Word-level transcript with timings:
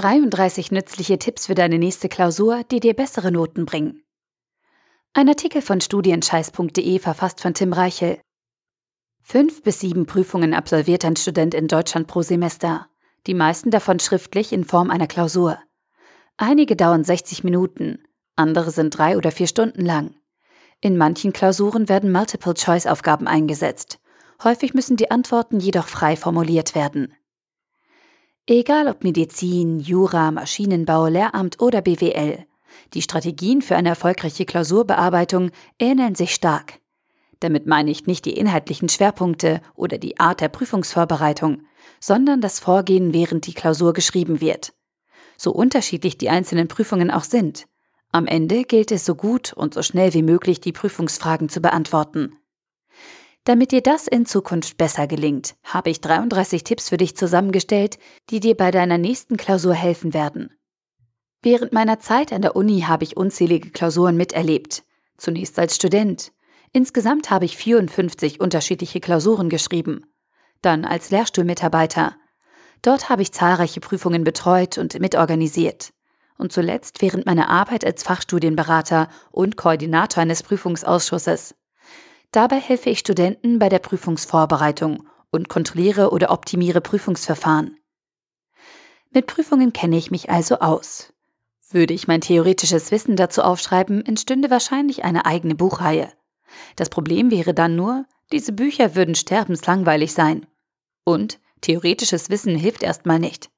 33 0.00 0.72
nützliche 0.72 1.18
Tipps 1.18 1.44
für 1.44 1.54
deine 1.54 1.78
nächste 1.78 2.08
Klausur, 2.08 2.64
die 2.70 2.80
dir 2.80 2.94
bessere 2.94 3.30
Noten 3.30 3.66
bringen. 3.66 4.02
Ein 5.12 5.28
Artikel 5.28 5.60
von 5.60 5.82
studienscheiß.de 5.82 6.98
verfasst 6.98 7.42
von 7.42 7.52
Tim 7.52 7.74
Reichel. 7.74 8.18
Fünf 9.20 9.62
bis 9.62 9.80
sieben 9.80 10.06
Prüfungen 10.06 10.54
absolviert 10.54 11.04
ein 11.04 11.16
Student 11.16 11.52
in 11.52 11.68
Deutschland 11.68 12.06
pro 12.06 12.22
Semester, 12.22 12.86
die 13.26 13.34
meisten 13.34 13.70
davon 13.70 14.00
schriftlich 14.00 14.54
in 14.54 14.64
Form 14.64 14.90
einer 14.90 15.06
Klausur. 15.06 15.58
Einige 16.38 16.76
dauern 16.76 17.04
60 17.04 17.44
Minuten, 17.44 18.02
andere 18.36 18.70
sind 18.70 18.96
drei 18.96 19.18
oder 19.18 19.30
vier 19.30 19.48
Stunden 19.48 19.84
lang. 19.84 20.14
In 20.80 20.96
manchen 20.96 21.34
Klausuren 21.34 21.90
werden 21.90 22.10
Multiple-Choice-Aufgaben 22.10 23.26
eingesetzt. 23.26 23.98
Häufig 24.42 24.72
müssen 24.72 24.96
die 24.96 25.10
Antworten 25.10 25.60
jedoch 25.60 25.88
frei 25.88 26.16
formuliert 26.16 26.74
werden. 26.74 27.12
Egal 28.46 28.88
ob 28.88 29.04
Medizin, 29.04 29.78
Jura, 29.78 30.30
Maschinenbau, 30.30 31.06
Lehramt 31.06 31.60
oder 31.60 31.82
BWL, 31.82 32.44
die 32.94 33.02
Strategien 33.02 33.62
für 33.62 33.76
eine 33.76 33.90
erfolgreiche 33.90 34.44
Klausurbearbeitung 34.44 35.50
ähneln 35.78 36.14
sich 36.14 36.34
stark. 36.34 36.80
Damit 37.38 37.66
meine 37.66 37.90
ich 37.90 38.06
nicht 38.06 38.24
die 38.24 38.36
inhaltlichen 38.36 38.88
Schwerpunkte 38.88 39.60
oder 39.74 39.98
die 39.98 40.18
Art 40.18 40.40
der 40.40 40.48
Prüfungsvorbereitung, 40.48 41.62
sondern 42.00 42.40
das 42.40 42.60
Vorgehen, 42.60 43.12
während 43.12 43.46
die 43.46 43.54
Klausur 43.54 43.92
geschrieben 43.92 44.40
wird. 44.40 44.72
So 45.36 45.52
unterschiedlich 45.52 46.18
die 46.18 46.28
einzelnen 46.28 46.68
Prüfungen 46.68 47.10
auch 47.10 47.24
sind. 47.24 47.66
Am 48.12 48.26
Ende 48.26 48.64
gilt 48.64 48.90
es 48.90 49.06
so 49.06 49.14
gut 49.14 49.52
und 49.52 49.72
so 49.72 49.82
schnell 49.82 50.12
wie 50.12 50.22
möglich 50.22 50.60
die 50.60 50.72
Prüfungsfragen 50.72 51.48
zu 51.48 51.60
beantworten. 51.60 52.36
Damit 53.44 53.72
dir 53.72 53.80
das 53.80 54.06
in 54.06 54.26
Zukunft 54.26 54.76
besser 54.76 55.06
gelingt, 55.06 55.54
habe 55.64 55.90
ich 55.90 56.00
33 56.00 56.62
Tipps 56.62 56.90
für 56.90 56.98
dich 56.98 57.16
zusammengestellt, 57.16 57.98
die 58.28 58.40
dir 58.40 58.54
bei 58.54 58.70
deiner 58.70 58.98
nächsten 58.98 59.36
Klausur 59.36 59.74
helfen 59.74 60.12
werden. 60.12 60.50
Während 61.42 61.72
meiner 61.72 62.00
Zeit 62.00 62.32
an 62.34 62.42
der 62.42 62.54
Uni 62.54 62.82
habe 62.82 63.04
ich 63.04 63.16
unzählige 63.16 63.70
Klausuren 63.70 64.16
miterlebt. 64.16 64.84
Zunächst 65.16 65.58
als 65.58 65.74
Student. 65.74 66.32
Insgesamt 66.72 67.30
habe 67.30 67.46
ich 67.46 67.56
54 67.56 68.40
unterschiedliche 68.40 69.00
Klausuren 69.00 69.48
geschrieben. 69.48 70.04
Dann 70.60 70.84
als 70.84 71.10
Lehrstuhlmitarbeiter. 71.10 72.16
Dort 72.82 73.08
habe 73.08 73.22
ich 73.22 73.32
zahlreiche 73.32 73.80
Prüfungen 73.80 74.22
betreut 74.22 74.76
und 74.76 74.98
mitorganisiert. 75.00 75.92
Und 76.36 76.52
zuletzt 76.52 77.00
während 77.00 77.24
meiner 77.24 77.48
Arbeit 77.48 77.86
als 77.86 78.02
Fachstudienberater 78.02 79.08
und 79.30 79.56
Koordinator 79.56 80.22
eines 80.22 80.42
Prüfungsausschusses. 80.42 81.54
Dabei 82.32 82.60
helfe 82.60 82.90
ich 82.90 83.00
Studenten 83.00 83.58
bei 83.58 83.68
der 83.68 83.80
Prüfungsvorbereitung 83.80 85.08
und 85.30 85.48
kontrolliere 85.48 86.10
oder 86.10 86.30
optimiere 86.30 86.80
Prüfungsverfahren. 86.80 87.76
Mit 89.10 89.26
Prüfungen 89.26 89.72
kenne 89.72 89.96
ich 89.96 90.10
mich 90.10 90.30
also 90.30 90.60
aus. 90.60 91.12
Würde 91.70 91.94
ich 91.94 92.06
mein 92.06 92.20
theoretisches 92.20 92.90
Wissen 92.90 93.16
dazu 93.16 93.42
aufschreiben, 93.42 94.04
entstünde 94.04 94.50
wahrscheinlich 94.50 95.04
eine 95.04 95.26
eigene 95.26 95.54
Buchreihe. 95.54 96.12
Das 96.76 96.88
Problem 96.88 97.30
wäre 97.30 97.54
dann 97.54 97.76
nur, 97.76 98.06
diese 98.32 98.52
Bücher 98.52 98.94
würden 98.94 99.14
sterbenslangweilig 99.14 100.12
sein. 100.12 100.46
Und 101.04 101.40
theoretisches 101.60 102.30
Wissen 102.30 102.54
hilft 102.56 102.82
erstmal 102.82 103.18
nicht. 103.18 103.50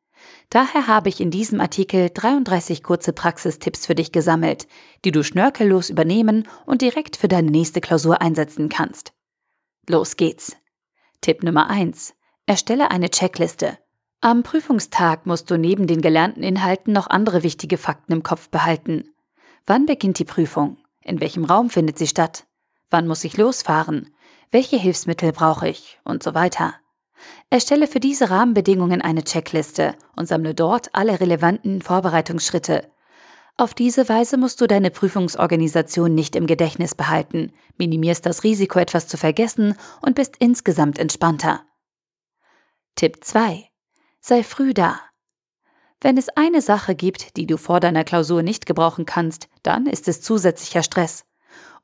Daher 0.51 0.87
habe 0.87 1.09
ich 1.09 1.21
in 1.21 1.31
diesem 1.31 1.61
Artikel 1.61 2.11
33 2.13 2.83
kurze 2.83 3.13
Praxistipps 3.13 3.87
für 3.87 3.95
dich 3.95 4.13
gesammelt, 4.13 4.67
die 5.05 5.13
du 5.13 5.23
schnörkellos 5.23 5.91
übernehmen 5.91 6.49
und 6.67 6.83
direkt 6.83 7.17
für 7.17 7.29
deine 7.29 7.51
nächste 7.51 7.81
Klausur 7.81 8.21
einsetzen 8.21 8.69
kannst. 8.69 9.13
Los 9.89 10.17
geht's. 10.17 10.57
Tipp 11.21 11.43
Nummer 11.43 11.71
1. 11.71 12.15
Erstelle 12.47 12.91
eine 12.91 13.11
Checkliste. 13.11 13.79
Am 14.21 14.43
Prüfungstag 14.43 15.27
musst 15.27 15.51
du 15.51 15.57
neben 15.57 15.87
den 15.87 16.01
gelernten 16.01 16.43
Inhalten 16.43 16.93
noch 16.93 17.09
andere 17.09 17.43
wichtige 17.43 17.79
Fakten 17.79 18.13
im 18.13 18.23
Kopf 18.23 18.49
behalten. 18.51 19.09
Wann 19.67 19.87
beginnt 19.87 20.19
die 20.19 20.25
Prüfung? 20.25 20.77
In 21.03 21.21
welchem 21.21 21.45
Raum 21.45 21.71
findet 21.71 21.99
sie 21.99 22.07
statt? 22.07 22.47
Wann 22.91 23.09
muss 23.09 23.25
ich 23.25 23.37
losfahren? 23.37 24.15
Welche 24.51 24.77
Hilfsmittel 24.77 25.33
brauche 25.33 25.69
ich? 25.69 25.99
Und 26.05 26.23
so 26.23 26.35
weiter. 26.35 26.75
Erstelle 27.51 27.87
für 27.87 28.01
diese 28.01 28.31
Rahmenbedingungen 28.31 29.03
eine 29.03 29.25
Checkliste 29.25 29.95
und 30.17 30.27
sammle 30.27 30.55
dort 30.55 30.95
alle 30.95 31.21
relevanten 31.21 31.83
Vorbereitungsschritte. 31.83 32.91
Auf 33.57 33.75
diese 33.75 34.09
Weise 34.09 34.39
musst 34.39 34.61
du 34.61 34.67
deine 34.67 34.91
Prüfungsorganisation 34.91 36.15
nicht 36.15 36.37
im 36.37 36.47
Gedächtnis 36.47 36.95
behalten, 36.95 37.53
minimierst 37.77 38.25
das 38.25 38.45
Risiko, 38.45 38.79
etwas 38.79 39.07
zu 39.07 39.17
vergessen 39.17 39.77
und 40.01 40.15
bist 40.15 40.37
insgesamt 40.39 40.99
entspannter. 40.99 41.61
Tipp 42.97 43.19
2. 43.23 43.69
Sei 44.21 44.43
früh 44.43 44.73
da. 44.73 45.01
Wenn 46.01 46.19
es 46.19 46.31
eine 46.31 46.63
Sache 46.63 46.95
gibt, 46.95 47.37
die 47.37 47.47
du 47.47 47.57
vor 47.57 47.79
deiner 47.79 48.05
Klausur 48.05 48.43
nicht 48.43 48.67
gebrauchen 48.67 49.07
kannst, 49.07 49.49
dann 49.63 49.87
ist 49.87 50.09
es 50.09 50.21
zusätzlicher 50.21 50.83
Stress. 50.83 51.25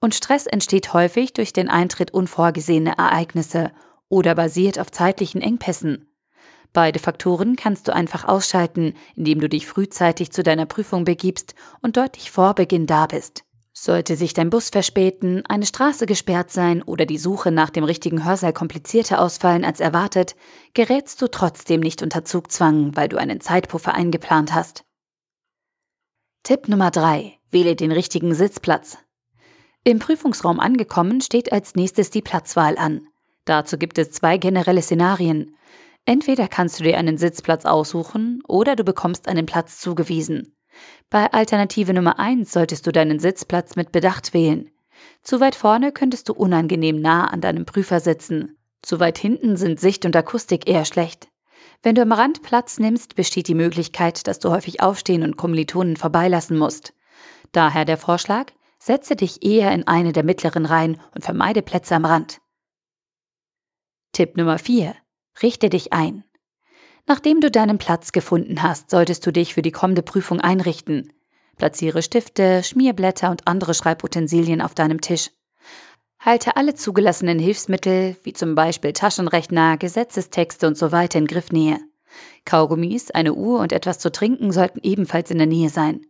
Und 0.00 0.15
Stress 0.15 0.47
entsteht 0.47 0.93
häufig 0.93 1.32
durch 1.34 1.53
den 1.53 1.69
Eintritt 1.69 2.12
unvorgesehener 2.12 2.99
Ereignisse 2.99 3.72
oder 4.09 4.35
basiert 4.35 4.79
auf 4.79 4.91
zeitlichen 4.91 5.41
Engpässen. 5.41 6.09
Beide 6.73 6.99
Faktoren 6.99 7.57
kannst 7.57 7.89
du 7.89 7.95
einfach 7.95 8.27
ausschalten, 8.27 8.95
indem 9.17 9.41
du 9.41 9.49
dich 9.49 9.67
frühzeitig 9.67 10.33
zu 10.33 10.43
deiner 10.43 10.67
Prüfung 10.67 11.05
begibst 11.05 11.55
und 11.81 11.97
deutlich 11.97 12.31
vor 12.31 12.55
Beginn 12.55 12.87
da 12.87 13.07
bist. 13.07 13.45
Sollte 13.73 14.17
sich 14.17 14.35
dein 14.35 14.51
Bus 14.51 14.71
verspäten, 14.71 15.47
eine 15.47 15.65
Straße 15.65 16.07
gesperrt 16.07 16.51
sein 16.51 16.83
oder 16.83 17.07
die 17.07 17.17
Suche 17.17 17.53
nach 17.53 17.71
dem 17.71 17.85
richtigen 17.85 18.25
Hörsaal 18.25 18.53
komplizierter 18.53 19.21
ausfallen 19.21 19.65
als 19.65 19.79
erwartet, 19.79 20.35
gerätst 20.75 21.23
du 21.23 21.29
trotzdem 21.29 21.81
nicht 21.81 22.03
unter 22.03 22.25
Zugzwang, 22.25 22.97
weil 22.97 23.09
du 23.09 23.17
einen 23.19 23.41
Zeitpuffer 23.41 23.95
eingeplant 23.95 24.53
hast. 24.53 24.85
Tipp 26.43 26.67
Nummer 26.67 26.91
3. 26.91 27.39
Wähle 27.51 27.77
den 27.77 27.93
richtigen 27.93 28.35
Sitzplatz. 28.35 28.99
Im 29.85 30.01
Prüfungsraum 30.01 30.59
angekommen 30.59 31.21
steht 31.21 31.53
als 31.53 31.77
nächstes 31.77 32.11
die 32.11 32.23
Platzwahl 32.23 32.77
an. 32.79 33.07
Dazu 33.49 33.79
gibt 33.79 33.97
es 33.97 34.11
zwei 34.11 34.37
generelle 34.37 34.83
Szenarien. 34.83 35.57
Entweder 36.05 36.49
kannst 36.49 36.79
du 36.79 36.85
dir 36.85 36.99
einen 36.99 37.17
Sitzplatz 37.17 37.65
aussuchen 37.65 38.43
oder 38.47 38.77
du 38.77 38.85
bekommst 38.85 39.27
einen 39.27 39.47
Platz 39.47 39.81
zugewiesen. 39.81 40.55
Bei 41.09 41.33
Alternative 41.33 41.95
Nummer 41.95 42.19
1 42.19 42.53
solltest 42.53 42.87
du 42.87 42.93
deinen 42.93 43.19
Sitzplatz 43.19 43.75
mit 43.75 43.91
Bedacht 43.91 44.35
wählen. 44.35 44.71
Zu 45.23 45.41
weit 45.41 45.55
vorne 45.55 45.93
könntest 45.93 46.29
du 46.29 46.35
unangenehm 46.35 47.01
nah 47.01 47.27
an 47.27 47.41
deinem 47.41 47.65
Prüfer 47.65 48.01
sitzen. 48.01 48.59
Zu 48.83 49.01
weit 49.01 49.17
hinten 49.17 49.57
sind 49.57 49.81
Sicht 49.81 50.05
und 50.05 50.15
Akustik 50.15 50.69
eher 50.69 50.85
schlecht. 50.85 51.29
Wenn 51.83 51.95
du 51.95 52.03
am 52.03 52.13
Rand 52.13 52.43
Platz 52.43 52.79
nimmst, 52.79 53.15
besteht 53.15 53.49
die 53.49 53.55
Möglichkeit, 53.55 54.27
dass 54.27 54.41
du 54.41 54.51
häufig 54.51 54.83
aufstehen 54.83 55.23
und 55.23 55.39
Kommilitonen 55.39 55.97
vorbeilassen 55.97 56.59
musst. 56.59 56.93
Daher 57.53 57.87
der 57.87 57.97
Vorschlag, 57.97 58.53
setze 58.79 59.17
dich 59.17 59.43
eher 59.43 59.73
in 59.73 59.87
eine 59.87 60.13
der 60.13 60.23
mittleren 60.23 60.67
Reihen 60.67 61.01
und 61.15 61.25
vermeide 61.25 61.63
Plätze 61.63 61.95
am 61.95 62.05
Rand. 62.05 62.43
Tipp 64.13 64.37
Nummer 64.37 64.59
4. 64.59 64.95
Richte 65.43 65.69
dich 65.69 65.93
ein. 65.93 66.25
Nachdem 67.07 67.41
du 67.41 67.51
deinen 67.51 67.79
Platz 67.79 68.13
gefunden 68.13 68.63
hast, 68.63 68.91
solltest 68.91 69.25
du 69.27 69.33
dich 69.33 69.55
für 69.55 69.63
die 69.63 69.71
kommende 69.71 70.03
Prüfung 70.03 70.41
einrichten. 70.41 71.13
Platziere 71.57 72.03
Stifte, 72.03 72.63
Schmierblätter 72.63 73.31
und 73.31 73.47
andere 73.47 73.75
Schreibutensilien 73.75 74.61
auf 74.61 74.75
deinem 74.75 75.01
Tisch. 75.01 75.31
Halte 76.21 76.57
alle 76.57 76.75
zugelassenen 76.75 77.39
Hilfsmittel, 77.39 78.17
wie 78.25 78.33
zum 78.33 78.55
Beispiel 78.55 78.93
Taschenrechner, 78.93 79.77
Gesetzestexte 79.77 80.67
und 80.67 80.77
so 80.77 80.91
weiter 80.91 81.19
in 81.19 81.27
Griffnähe. 81.27 81.79
Kaugummis, 82.45 83.11
eine 83.11 83.35
Uhr 83.35 83.61
und 83.61 83.73
etwas 83.73 83.99
zu 83.99 84.11
trinken 84.11 84.53
sollten 84.53 84.81
ebenfalls 84.83 85.31
in 85.31 85.39
der 85.39 85.47
Nähe 85.47 85.71
sein. 85.71 86.07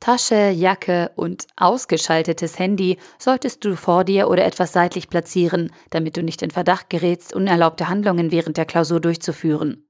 Tasche, 0.00 0.50
Jacke 0.50 1.12
und 1.16 1.46
ausgeschaltetes 1.56 2.58
Handy 2.58 2.98
solltest 3.18 3.64
du 3.64 3.76
vor 3.76 4.04
dir 4.04 4.28
oder 4.28 4.44
etwas 4.44 4.72
seitlich 4.72 5.08
platzieren, 5.08 5.72
damit 5.90 6.16
du 6.16 6.22
nicht 6.22 6.42
in 6.42 6.50
Verdacht 6.50 6.90
gerätst, 6.90 7.34
unerlaubte 7.34 7.88
Handlungen 7.88 8.30
während 8.30 8.56
der 8.56 8.66
Klausur 8.66 9.00
durchzuführen. 9.00 9.88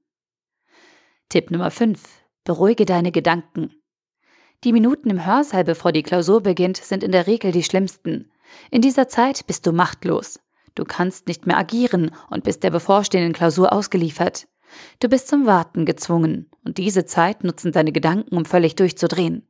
Tipp 1.29 1.51
Nummer 1.51 1.71
5. 1.71 2.01
Beruhige 2.45 2.85
deine 2.85 3.11
Gedanken. 3.11 3.71
Die 4.63 4.71
Minuten 4.71 5.09
im 5.09 5.25
Hörsaal, 5.25 5.63
bevor 5.63 5.91
die 5.91 6.03
Klausur 6.03 6.41
beginnt, 6.41 6.77
sind 6.77 7.03
in 7.03 7.11
der 7.11 7.27
Regel 7.27 7.51
die 7.51 7.63
schlimmsten. 7.63 8.31
In 8.71 8.81
dieser 8.81 9.07
Zeit 9.07 9.45
bist 9.47 9.65
du 9.67 9.71
machtlos. 9.71 10.39
Du 10.75 10.85
kannst 10.85 11.27
nicht 11.27 11.45
mehr 11.45 11.57
agieren 11.57 12.11
und 12.29 12.43
bist 12.43 12.63
der 12.63 12.71
bevorstehenden 12.71 13.33
Klausur 13.33 13.73
ausgeliefert. 13.73 14.47
Du 14.99 15.07
bist 15.07 15.27
zum 15.27 15.45
Warten 15.45 15.85
gezwungen, 15.85 16.49
und 16.63 16.77
diese 16.77 17.05
Zeit 17.05 17.43
nutzen 17.43 17.71
deine 17.71 17.91
Gedanken, 17.91 18.35
um 18.35 18.45
völlig 18.45 18.75
durchzudrehen. 18.75 19.47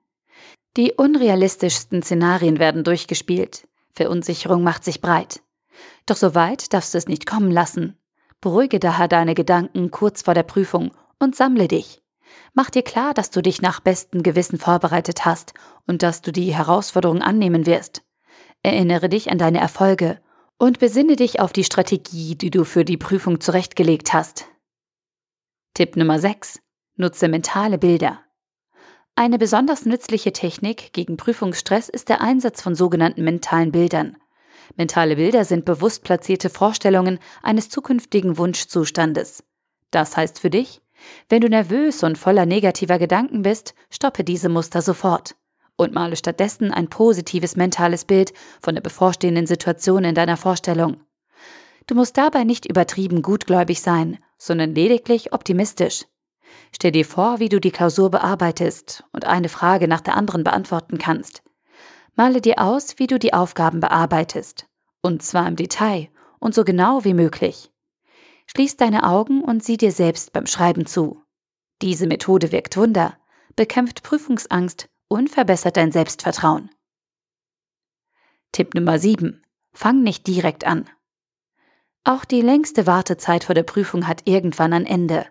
Die 0.77 0.92
unrealistischsten 0.92 2.04
Szenarien 2.04 2.60
werden 2.60 2.83
durchgespielt. 2.83 3.68
Verunsicherung 3.94 4.62
macht 4.62 4.83
sich 4.83 5.00
breit. 5.00 5.42
Doch 6.06 6.18
so 6.18 6.36
weit 6.36 6.74
darfst 6.74 6.94
du 6.94 6.98
es 6.98 7.07
nicht 7.07 7.25
kommen 7.25 7.50
lassen. 7.50 7.98
Beruhige 8.42 8.80
daher 8.80 9.07
deine 9.07 9.36
Gedanken 9.36 9.89
kurz 9.89 10.24
vor 10.24 10.33
der 10.33 10.44
Prüfung 10.44 10.92
und 11.18 11.36
sammle 11.36 11.69
dich. 11.69 12.01
Mach 12.54 12.69
dir 12.69 12.83
klar, 12.83 13.13
dass 13.13 13.31
du 13.31 13.42
dich 13.42 13.62
nach 13.62 13.80
bestem 13.80 14.22
Gewissen 14.22 14.60
vorbereitet 14.60 15.25
hast 15.25 15.54
und 15.88 16.04
dass 16.04 16.22
du 16.22 16.31
die 16.31 16.54
Herausforderung 16.54 17.21
annehmen 17.21 17.66
wirst. 17.66 18.04
Erinnere 18.62 19.07
dich 19.07 19.31
an 19.31 19.38
deine 19.38 19.60
Erfolge 19.60 20.19
und 20.57 20.80
besinne 20.80 21.16
dich 21.16 21.39
auf 21.39 21.54
die 21.54 21.63
Strategie, 21.63 22.36
die 22.36 22.50
du 22.50 22.66
für 22.66 22.83
die 22.83 22.98
Prüfung 22.98 23.39
zurechtgelegt 23.39 24.13
hast. 24.13 24.45
Tipp 25.74 25.95
Nummer 25.95 26.19
6. 26.19 26.60
Nutze 26.98 27.28
mentale 27.28 27.78
Bilder. 27.78 28.25
Eine 29.18 29.38
besonders 29.38 29.86
nützliche 29.86 30.34
Technik 30.34 30.92
gegen 30.92 31.16
Prüfungsstress 31.16 31.88
ist 31.88 32.10
der 32.10 32.20
Einsatz 32.20 32.62
von 32.62 32.76
sogenannten 32.76 33.24
mentalen 33.24 33.72
Bildern. 33.72 34.18
Mentale 34.76 35.16
Bilder 35.16 35.46
sind 35.46 35.64
bewusst 35.64 36.04
platzierte 36.04 36.50
Vorstellungen 36.50 37.20
eines 37.42 37.70
zukünftigen 37.70 38.38
Wunschzustandes. 38.38 39.44
Das 39.90 40.18
heißt 40.18 40.40
für 40.40 40.50
dich, 40.50 40.82
wenn 41.30 41.40
du 41.40 41.48
nervös 41.48 42.04
und 42.04 42.18
voller 42.18 42.46
negativer 42.46 43.00
Gedanken 43.00 43.42
bist, 43.42 43.74
stoppe 43.90 44.26
diese 44.26 44.50
Muster 44.50 44.82
sofort 44.82 45.36
und 45.78 45.94
male 45.94 46.18
stattdessen 46.18 46.72
ein 46.72 46.90
positives 46.90 47.56
mentales 47.56 48.04
Bild 48.04 48.34
von 48.62 48.76
der 48.76 48.82
bevorstehenden 48.82 49.48
Situation 49.48 50.04
in 50.04 50.16
deiner 50.16 50.38
Vorstellung. 50.38 50.98
Du 51.88 51.96
musst 51.96 52.18
dabei 52.18 52.44
nicht 52.44 52.66
übertrieben 52.66 53.22
gutgläubig 53.22 53.82
sein, 53.82 54.18
sondern 54.38 54.76
lediglich 54.76 55.32
optimistisch. 55.32 56.06
Stell 56.74 56.92
dir 56.92 57.06
vor, 57.06 57.40
wie 57.40 57.50
du 57.50 57.60
die 57.60 57.72
Klausur 57.72 58.12
bearbeitest 58.12 59.04
und 59.12 59.25
eine 59.25 59.50
Frage 59.50 59.88
nach 59.88 60.02
der 60.02 60.16
anderen 60.16 60.44
beantworten 60.44 60.98
kannst. 60.98 61.44
Male 62.16 62.42
dir 62.42 62.60
aus, 62.60 62.98
wie 62.98 63.07
du 63.07 63.19
die 63.19 63.34
Aufgaben 63.34 63.80
bearbeitest, 63.80 64.68
und 65.02 65.22
zwar 65.22 65.48
im 65.48 65.56
Detail 65.56 66.10
und 66.40 66.56
so 66.56 66.63
genau 66.63 67.04
wie 67.04 67.13
möglich. 67.13 67.72
Schließ 68.48 68.78
deine 68.78 69.04
Augen 69.04 69.44
und 69.44 69.63
sieh 69.63 69.78
dir 69.78 69.92
selbst 69.92 70.31
beim 70.34 70.46
Schreiben 70.46 70.86
zu. 70.86 71.22
Diese 71.81 72.07
Methode 72.07 72.52
wirkt 72.52 72.78
Wunder, 72.78 73.18
bekämpft 73.56 74.04
Prüfungsangst 74.04 74.88
und 75.07 75.30
verbessert 75.30 75.78
dein 75.78 75.92
Selbstvertrauen. 75.92 76.69
Tipp 78.52 78.74
Nummer 78.74 79.00
7. 79.00 79.44
Fang 79.74 80.04
nicht 80.04 80.28
direkt 80.28 80.66
an. 80.66 80.90
Auch 82.06 82.24
die 82.24 82.42
längste 82.42 82.88
Wartezeit 82.88 83.44
vor 83.44 83.56
der 83.56 83.63
Prüfung 83.63 84.07
hat 84.07 84.22
irgendwann 84.25 84.74
ein 84.74 84.86
Ende. 84.86 85.25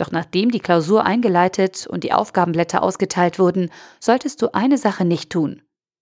Doch 0.00 0.12
nachdem 0.12 0.50
die 0.50 0.60
Klausur 0.60 1.04
eingeleitet 1.04 1.86
und 1.86 2.04
die 2.04 2.14
Aufgabenblätter 2.14 2.82
ausgeteilt 2.82 3.38
wurden, 3.38 3.70
solltest 3.98 4.40
du 4.40 4.54
eine 4.54 4.78
Sache 4.78 5.04
nicht 5.04 5.28
tun. 5.28 5.60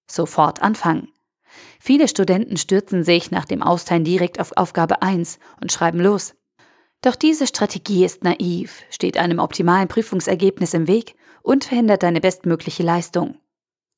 Sofort 0.09 0.63
anfangen. 0.63 1.09
Viele 1.81 2.07
Studenten 2.07 2.57
stürzen 2.59 3.03
sich 3.03 3.33
nach 3.33 3.45
dem 3.45 3.61
Austeilen 3.61 4.05
direkt 4.05 4.39
auf 4.39 4.53
Aufgabe 4.57 5.03
1 5.03 5.41
und 5.61 5.73
schreiben 5.73 5.99
los. 5.99 6.37
Doch 7.03 7.17
diese 7.17 7.49
Strategie 7.49 8.05
ist 8.05 8.23
naiv, 8.23 8.83
steht 8.89 9.17
einem 9.19 9.41
optimalen 9.41 9.89
Prüfungsergebnis 9.89 10.75
im 10.75 10.87
Weg 10.87 11.17
und 11.43 11.65
verhindert 11.65 12.05
deine 12.05 12.21
bestmögliche 12.21 12.85
Leistung. 12.85 13.39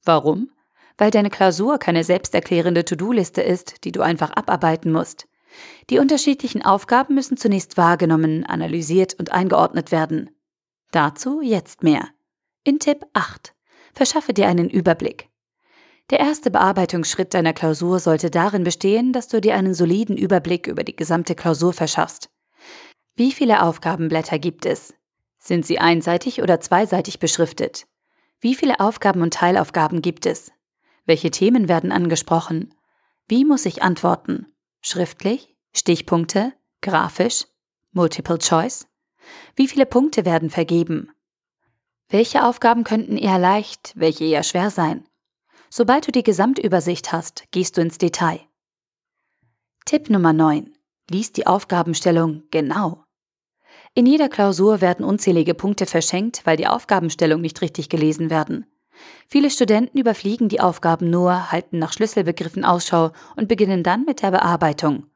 Warum? 0.02 0.50
Weil 0.96 1.10
deine 1.10 1.28
Klausur 1.28 1.76
keine 1.76 2.04
selbsterklärende 2.04 2.86
To-Do-Liste 2.86 3.42
ist, 3.42 3.84
die 3.84 3.92
du 3.92 4.00
einfach 4.00 4.30
abarbeiten 4.30 4.92
musst. 4.92 5.26
Die 5.90 5.98
unterschiedlichen 5.98 6.64
Aufgaben 6.64 7.14
müssen 7.14 7.36
zunächst 7.36 7.76
wahrgenommen, 7.76 8.44
analysiert 8.46 9.14
und 9.18 9.32
eingeordnet 9.32 9.90
werden. 9.92 10.30
Dazu 10.92 11.40
jetzt 11.40 11.82
mehr. 11.82 12.08
In 12.64 12.78
Tipp 12.78 13.04
8. 13.12 13.54
Verschaffe 13.92 14.32
dir 14.32 14.48
einen 14.48 14.68
Überblick. 14.68 15.28
Der 16.10 16.18
erste 16.18 16.50
Bearbeitungsschritt 16.50 17.34
deiner 17.34 17.52
Klausur 17.52 18.00
sollte 18.00 18.30
darin 18.30 18.64
bestehen, 18.64 19.12
dass 19.12 19.28
du 19.28 19.40
dir 19.40 19.54
einen 19.54 19.74
soliden 19.74 20.16
Überblick 20.16 20.66
über 20.66 20.82
die 20.82 20.96
gesamte 20.96 21.36
Klausur 21.36 21.72
verschaffst. 21.72 22.30
Wie 23.14 23.30
viele 23.30 23.62
Aufgabenblätter 23.62 24.38
gibt 24.38 24.66
es? 24.66 24.94
Sind 25.38 25.64
sie 25.64 25.78
einseitig 25.78 26.42
oder 26.42 26.60
zweiseitig 26.60 27.18
beschriftet? 27.18 27.86
Wie 28.40 28.54
viele 28.54 28.80
Aufgaben 28.80 29.22
und 29.22 29.34
Teilaufgaben 29.34 30.02
gibt 30.02 30.26
es? 30.26 30.50
Welche 31.06 31.30
Themen 31.30 31.68
werden 31.68 31.92
angesprochen? 31.92 32.74
Wie 33.28 33.44
muss 33.44 33.64
ich 33.64 33.82
antworten? 33.82 34.46
Schriftlich? 34.82 35.56
Stichpunkte? 35.74 36.54
Grafisch? 36.80 37.46
Multiple 37.92 38.38
Choice? 38.38 38.86
Wie 39.54 39.68
viele 39.68 39.84
Punkte 39.84 40.24
werden 40.24 40.48
vergeben? 40.48 41.10
Welche 42.08 42.44
Aufgaben 42.44 42.82
könnten 42.82 43.18
eher 43.18 43.38
leicht, 43.38 43.92
welche 43.94 44.24
eher 44.24 44.42
schwer 44.42 44.70
sein? 44.70 45.06
Sobald 45.68 46.06
du 46.06 46.12
die 46.12 46.22
Gesamtübersicht 46.22 47.12
hast, 47.12 47.44
gehst 47.50 47.76
du 47.76 47.82
ins 47.82 47.98
Detail. 47.98 48.40
Tipp 49.84 50.08
Nummer 50.08 50.32
9. 50.32 50.74
Lies 51.10 51.32
die 51.32 51.46
Aufgabenstellung 51.46 52.44
genau. 52.50 53.04
In 53.94 54.06
jeder 54.06 54.28
Klausur 54.28 54.80
werden 54.80 55.04
unzählige 55.04 55.54
Punkte 55.54 55.84
verschenkt, 55.84 56.46
weil 56.46 56.56
die 56.56 56.66
Aufgabenstellung 56.66 57.40
nicht 57.40 57.60
richtig 57.60 57.90
gelesen 57.90 58.30
werden. 58.30 58.66
Viele 59.26 59.50
Studenten 59.50 59.98
überfliegen 59.98 60.48
die 60.48 60.60
Aufgaben 60.60 61.10
nur, 61.10 61.52
halten 61.52 61.78
nach 61.78 61.92
Schlüsselbegriffen 61.92 62.64
Ausschau 62.64 63.12
und 63.36 63.48
beginnen 63.48 63.82
dann 63.82 64.04
mit 64.04 64.22
der 64.22 64.30
Bearbeitung. 64.30 65.06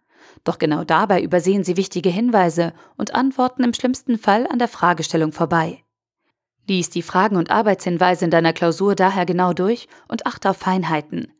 Doch 0.45 0.59
genau 0.59 0.85
dabei 0.85 1.23
übersehen 1.23 1.65
sie 1.65 1.77
wichtige 1.77 2.11
Hinweise 2.11 2.73
und 2.97 3.15
antworten 3.15 3.65
im 3.65 3.75
schlimmsten 3.75 4.19
Fall 4.19 4.47
an 4.47 4.59
der 4.59 4.69
Fragestellung 4.69 5.33
vorbei. 5.33 5.85
Lies 6.67 6.91
die 6.91 7.03
Fragen 7.03 7.37
und 7.37 7.51
Arbeitshinweise 7.51 8.25
in 8.25 8.31
deiner 8.31 8.53
Klausur 8.53 8.95
daher 8.95 9.27
genau 9.27 9.53
durch 9.53 9.89
und 10.09 10.27
achte 10.27 10.51
auf 10.51 10.57
Feinheiten. 10.57 11.33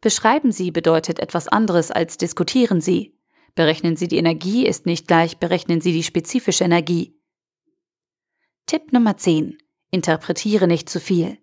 Beschreiben 0.00 0.52
Sie 0.52 0.70
bedeutet 0.70 1.18
etwas 1.18 1.48
anderes 1.48 1.90
als 1.90 2.16
diskutieren 2.16 2.80
Sie. 2.80 3.14
Berechnen 3.54 3.96
Sie 3.96 4.08
die 4.08 4.16
Energie 4.16 4.66
ist 4.66 4.86
nicht 4.86 5.06
gleich 5.06 5.38
berechnen 5.38 5.80
Sie 5.80 5.92
die 5.92 6.02
spezifische 6.02 6.64
Energie. 6.64 7.18
Tipp 8.66 8.92
Nummer 8.92 9.16
10. 9.16 9.58
Interpretiere 9.90 10.66
nicht 10.66 10.88
zu 10.88 11.00
viel. 11.00 11.38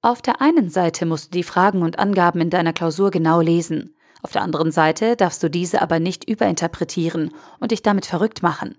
Auf 0.00 0.22
der 0.22 0.40
einen 0.40 0.70
Seite 0.70 1.06
musst 1.06 1.26
du 1.26 1.38
die 1.38 1.42
Fragen 1.42 1.82
und 1.82 1.98
Angaben 1.98 2.40
in 2.40 2.50
deiner 2.50 2.72
Klausur 2.72 3.10
genau 3.10 3.40
lesen. 3.40 3.96
Auf 4.22 4.30
der 4.30 4.42
anderen 4.42 4.70
Seite 4.70 5.16
darfst 5.16 5.42
du 5.42 5.50
diese 5.50 5.82
aber 5.82 5.98
nicht 5.98 6.28
überinterpretieren 6.28 7.34
und 7.58 7.72
dich 7.72 7.82
damit 7.82 8.06
verrückt 8.06 8.42
machen. 8.42 8.76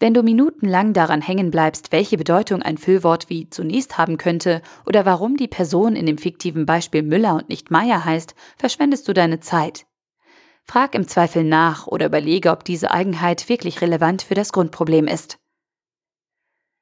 Wenn 0.00 0.14
du 0.14 0.24
minutenlang 0.24 0.94
daran 0.94 1.22
hängen 1.22 1.52
bleibst, 1.52 1.92
welche 1.92 2.16
Bedeutung 2.16 2.60
ein 2.60 2.76
Füllwort 2.76 3.30
wie 3.30 3.50
zunächst 3.50 3.98
haben 3.98 4.18
könnte 4.18 4.60
oder 4.84 5.06
warum 5.06 5.36
die 5.36 5.46
Person 5.46 5.94
in 5.94 6.06
dem 6.06 6.18
fiktiven 6.18 6.66
Beispiel 6.66 7.04
Müller 7.04 7.36
und 7.36 7.48
nicht 7.48 7.70
Meier 7.70 8.04
heißt, 8.04 8.34
verschwendest 8.56 9.06
du 9.06 9.12
deine 9.12 9.38
Zeit. 9.38 9.86
Frag 10.64 10.96
im 10.96 11.06
Zweifel 11.06 11.44
nach 11.44 11.86
oder 11.86 12.06
überlege, 12.06 12.50
ob 12.50 12.64
diese 12.64 12.90
Eigenheit 12.90 13.48
wirklich 13.48 13.80
relevant 13.80 14.22
für 14.22 14.34
das 14.34 14.52
Grundproblem 14.52 15.06
ist. 15.06 15.38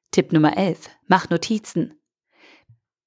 Tipp 0.09 0.33
Nummer 0.33 0.57
11. 0.57 0.89
Mach 1.07 1.29
Notizen. 1.29 2.00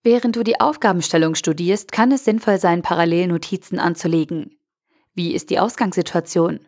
Während 0.07 0.37
du 0.37 0.43
die 0.43 0.61
Aufgabenstellung 0.61 1.35
studierst, 1.35 1.91
kann 1.91 2.13
es 2.13 2.27
sinnvoll 2.27 2.59
sein, 2.59 2.83
parallel 2.83 3.29
Notizen 3.29 3.79
anzulegen. 3.79 4.59
Wie 5.15 5.33
ist 5.33 5.49
die 5.49 5.59
Ausgangssituation? 5.59 6.61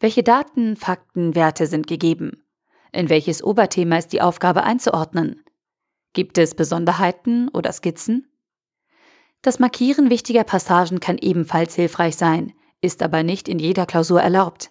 Welche 0.00 0.22
Daten, 0.22 0.74
Fakten, 0.74 1.34
Werte 1.34 1.66
sind 1.66 1.86
gegeben? 1.86 2.46
In 2.90 3.10
welches 3.10 3.44
Oberthema 3.44 3.98
ist 3.98 4.14
die 4.14 4.22
Aufgabe 4.22 4.62
einzuordnen? 4.62 5.44
Gibt 6.14 6.38
es 6.38 6.54
Besonderheiten 6.54 7.50
oder 7.50 7.72
Skizzen? 7.72 8.32
Das 9.42 9.58
Markieren 9.58 10.08
wichtiger 10.08 10.44
Passagen 10.44 10.98
kann 10.98 11.18
ebenfalls 11.18 11.74
hilfreich 11.74 12.16
sein, 12.16 12.54
ist 12.80 13.02
aber 13.02 13.22
nicht 13.22 13.50
in 13.50 13.58
jeder 13.58 13.84
Klausur 13.84 14.22
erlaubt. 14.22 14.70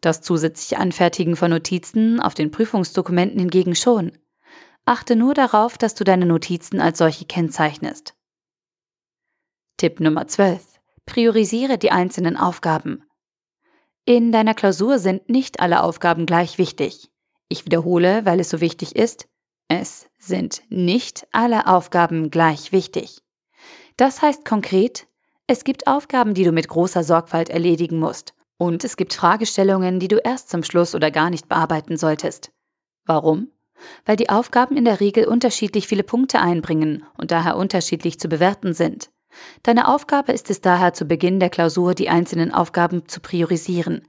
Das 0.00 0.22
zusätzliche 0.22 0.78
Anfertigen 0.78 1.36
von 1.36 1.50
Notizen 1.50 2.20
auf 2.20 2.32
den 2.32 2.50
Prüfungsdokumenten 2.50 3.38
hingegen 3.38 3.74
schon. 3.74 4.12
Achte 4.84 5.16
nur 5.16 5.34
darauf, 5.34 5.78
dass 5.78 5.94
du 5.94 6.04
deine 6.04 6.26
Notizen 6.26 6.80
als 6.80 6.98
solche 6.98 7.24
kennzeichnest. 7.24 8.14
Tipp 9.76 10.00
Nummer 10.00 10.26
12. 10.26 10.80
Priorisiere 11.06 11.78
die 11.78 11.90
einzelnen 11.90 12.36
Aufgaben. 12.36 13.04
In 14.04 14.32
deiner 14.32 14.54
Klausur 14.54 14.98
sind 14.98 15.28
nicht 15.28 15.60
alle 15.60 15.82
Aufgaben 15.82 16.26
gleich 16.26 16.58
wichtig. 16.58 17.10
Ich 17.48 17.64
wiederhole, 17.64 18.24
weil 18.24 18.40
es 18.40 18.50
so 18.50 18.60
wichtig 18.60 18.96
ist, 18.96 19.28
es 19.68 20.08
sind 20.18 20.62
nicht 20.68 21.26
alle 21.32 21.66
Aufgaben 21.66 22.30
gleich 22.30 22.72
wichtig. 22.72 23.22
Das 23.96 24.22
heißt 24.22 24.44
konkret, 24.44 25.06
es 25.46 25.64
gibt 25.64 25.86
Aufgaben, 25.86 26.34
die 26.34 26.44
du 26.44 26.52
mit 26.52 26.68
großer 26.68 27.04
Sorgfalt 27.04 27.48
erledigen 27.50 27.98
musst. 27.98 28.34
Und 28.56 28.84
es 28.84 28.96
gibt 28.96 29.14
Fragestellungen, 29.14 30.00
die 30.00 30.08
du 30.08 30.16
erst 30.16 30.50
zum 30.50 30.62
Schluss 30.62 30.94
oder 30.94 31.10
gar 31.10 31.30
nicht 31.30 31.48
bearbeiten 31.48 31.96
solltest. 31.96 32.52
Warum? 33.04 33.48
Weil 34.04 34.16
die 34.16 34.30
Aufgaben 34.30 34.76
in 34.76 34.84
der 34.84 35.00
Regel 35.00 35.26
unterschiedlich 35.26 35.86
viele 35.86 36.02
Punkte 36.02 36.40
einbringen 36.40 37.04
und 37.16 37.30
daher 37.30 37.56
unterschiedlich 37.56 38.18
zu 38.18 38.28
bewerten 38.28 38.74
sind. 38.74 39.10
Deine 39.62 39.88
Aufgabe 39.88 40.32
ist 40.32 40.50
es 40.50 40.60
daher 40.60 40.92
zu 40.92 41.04
Beginn 41.04 41.40
der 41.40 41.50
Klausur, 41.50 41.94
die 41.94 42.08
einzelnen 42.08 42.52
Aufgaben 42.52 43.08
zu 43.08 43.20
priorisieren. 43.20 44.06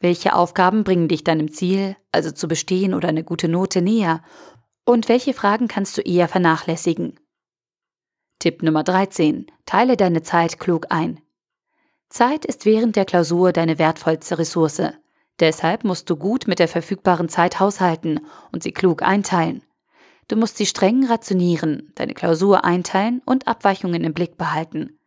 Welche 0.00 0.34
Aufgaben 0.34 0.82
bringen 0.82 1.06
dich 1.06 1.22
deinem 1.22 1.52
Ziel, 1.52 1.96
also 2.10 2.32
zu 2.32 2.48
bestehen 2.48 2.92
oder 2.92 3.08
eine 3.08 3.22
gute 3.22 3.48
Note 3.48 3.82
näher? 3.82 4.22
Und 4.84 5.08
welche 5.08 5.32
Fragen 5.32 5.68
kannst 5.68 5.96
du 5.96 6.02
eher 6.02 6.26
vernachlässigen? 6.26 7.20
Tipp 8.40 8.64
Nummer 8.64 8.82
13. 8.82 9.46
Teile 9.64 9.96
deine 9.96 10.22
Zeit 10.22 10.58
klug 10.58 10.86
ein. 10.90 11.20
Zeit 12.08 12.44
ist 12.44 12.66
während 12.66 12.96
der 12.96 13.04
Klausur 13.04 13.52
deine 13.52 13.78
wertvollste 13.78 14.38
Ressource. 14.38 14.82
Deshalb 15.40 15.84
musst 15.84 16.08
du 16.08 16.16
gut 16.16 16.46
mit 16.46 16.58
der 16.58 16.68
verfügbaren 16.68 17.28
Zeit 17.28 17.60
haushalten 17.60 18.20
und 18.52 18.62
sie 18.62 18.72
klug 18.72 19.02
einteilen. 19.02 19.62
Du 20.28 20.36
musst 20.36 20.56
sie 20.56 20.66
streng 20.66 21.06
rationieren, 21.06 21.92
deine 21.94 22.14
Klausur 22.14 22.64
einteilen 22.64 23.22
und 23.26 23.48
Abweichungen 23.48 24.04
im 24.04 24.14
Blick 24.14 24.38
behalten. 24.38 24.98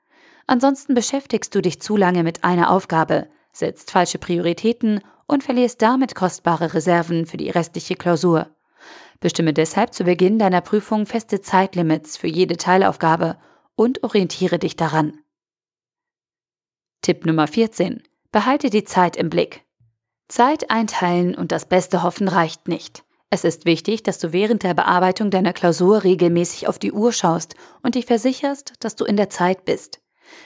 Ansonsten 0.48 0.94
beschäftigst 0.94 1.55
du 1.55 1.62
dich 1.62 1.82
zu 1.82 1.98
lange 1.98 2.24
mit 2.24 2.44
einer 2.44 2.70
Aufgabe, 2.70 3.27
setzt 3.51 3.91
falsche 3.91 4.20
Prioritäten 4.20 5.01
und 5.27 5.44
verlierst 5.44 5.82
damit 5.82 6.13
kostbare 6.13 6.74
Reserven 6.74 7.25
für 7.25 7.38
die 7.38 7.50
restliche 7.50 7.96
Klausur. 7.96 8.50
Bestimme 9.20 9.53
deshalb 9.53 9.94
zu 9.94 10.03
Beginn 10.03 10.38
deiner 10.38 10.62
Prüfung 10.62 11.05
feste 11.05 11.41
Zeitlimits 11.41 12.17
für 12.17 12.27
jede 12.27 12.58
Teilaufgabe 12.58 13.38
und 13.75 14.03
orientiere 14.03 14.60
dich 14.60 14.75
daran. 14.75 15.20
Tipp 17.01 17.25
Nummer 17.25 17.48
14. 17.48 18.03
Behalte 18.32 18.70
die 18.70 18.84
Zeit 18.84 19.15
im 19.15 19.29
Blick. 19.29 19.64
Zeit 20.27 20.70
einteilen 20.70 21.36
und 21.36 21.51
das 21.51 21.65
Beste 21.65 22.03
hoffen 22.03 22.27
reicht 22.27 22.67
nicht. 22.67 23.03
Es 23.29 23.44
ist 23.44 23.65
wichtig, 23.65 24.03
dass 24.03 24.20
du 24.20 24.34
während 24.34 24.63
der 24.63 24.74
Bearbeitung 24.74 25.29
deiner 25.29 25.53
Klausur 25.53 26.03
regelmäßig 26.03 26.67
auf 26.67 26.79
die 26.79 26.91
Uhr 26.91 27.12
schaust 27.12 27.55
und 27.84 27.96
dich 27.96 28.05
versicherst, 28.05 28.74
dass 28.79 28.96
du 28.96 29.05
in 29.05 29.17
der 29.17 29.29
Zeit 29.29 29.65
bist. 29.65 30.00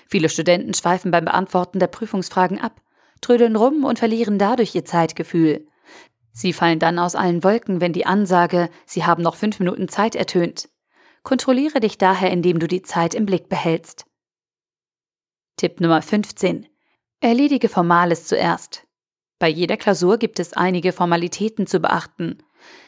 Viele 0.08 0.30
Studenten 0.30 0.74
schweifen 0.74 1.12
beim 1.12 1.26
Beantworten 1.26 1.80
der 1.80 1.88
Prüfungsfragen 1.88 2.60
ab, 2.60 2.82
trödeln 3.22 3.56
rum 3.56 3.84
und 3.84 4.00
verlieren 4.00 4.40
dadurch 4.40 4.74
ihr 4.76 4.86
Zeitgefühl. 4.86 5.68
Sie 6.32 6.54
fallen 6.54 6.80
dann 6.80 7.00
aus 7.00 7.16
allen 7.16 7.44
Wolken, 7.44 7.82
wenn 7.82 7.94
die 7.94 8.06
Ansage, 8.06 8.70
sie 8.86 9.06
haben 9.06 9.24
noch 9.24 9.36
fünf 9.36 9.60
Minuten 9.60 9.88
Zeit 9.88 10.16
ertönt. 10.16 10.70
Kontrolliere 11.24 11.80
dich 11.80 11.98
daher, 11.98 12.32
indem 12.32 12.60
du 12.60 12.68
die 12.68 12.82
Zeit 12.82 13.14
im 13.14 13.26
Blick 13.26 13.50
behältst. 13.50 14.06
Tipp 15.58 15.82
Nummer 15.82 16.02
15. 16.02 16.68
Erledige 17.20 17.68
Formales 17.68 18.26
zuerst. 18.26 18.88
Bei 19.40 19.48
jeder 19.48 19.78
Klausur 19.78 20.18
gibt 20.18 20.40
es 20.40 20.54
einige 20.54 20.92
Formalitäten 20.92 21.66
zu 21.66 21.80
beachten. 21.80 22.40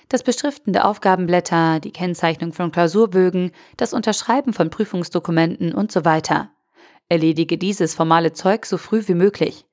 Das 0.09 0.21
Beschriften 0.21 0.73
der 0.73 0.85
Aufgabenblätter, 0.85 1.79
die 1.79 1.93
Kennzeichnung 1.93 2.51
von 2.51 2.73
Klausurbögen, 2.73 3.51
das 3.77 3.93
Unterschreiben 3.93 4.51
von 4.51 4.69
Prüfungsdokumenten 4.69 5.73
und 5.73 5.93
so 5.93 6.03
weiter. 6.03 6.51
Erledige 7.07 7.57
dieses 7.57 7.95
formale 7.95 8.33
Zeug 8.33 8.65
so 8.65 8.77
früh 8.77 9.01
wie 9.07 9.13
möglich. 9.13 9.65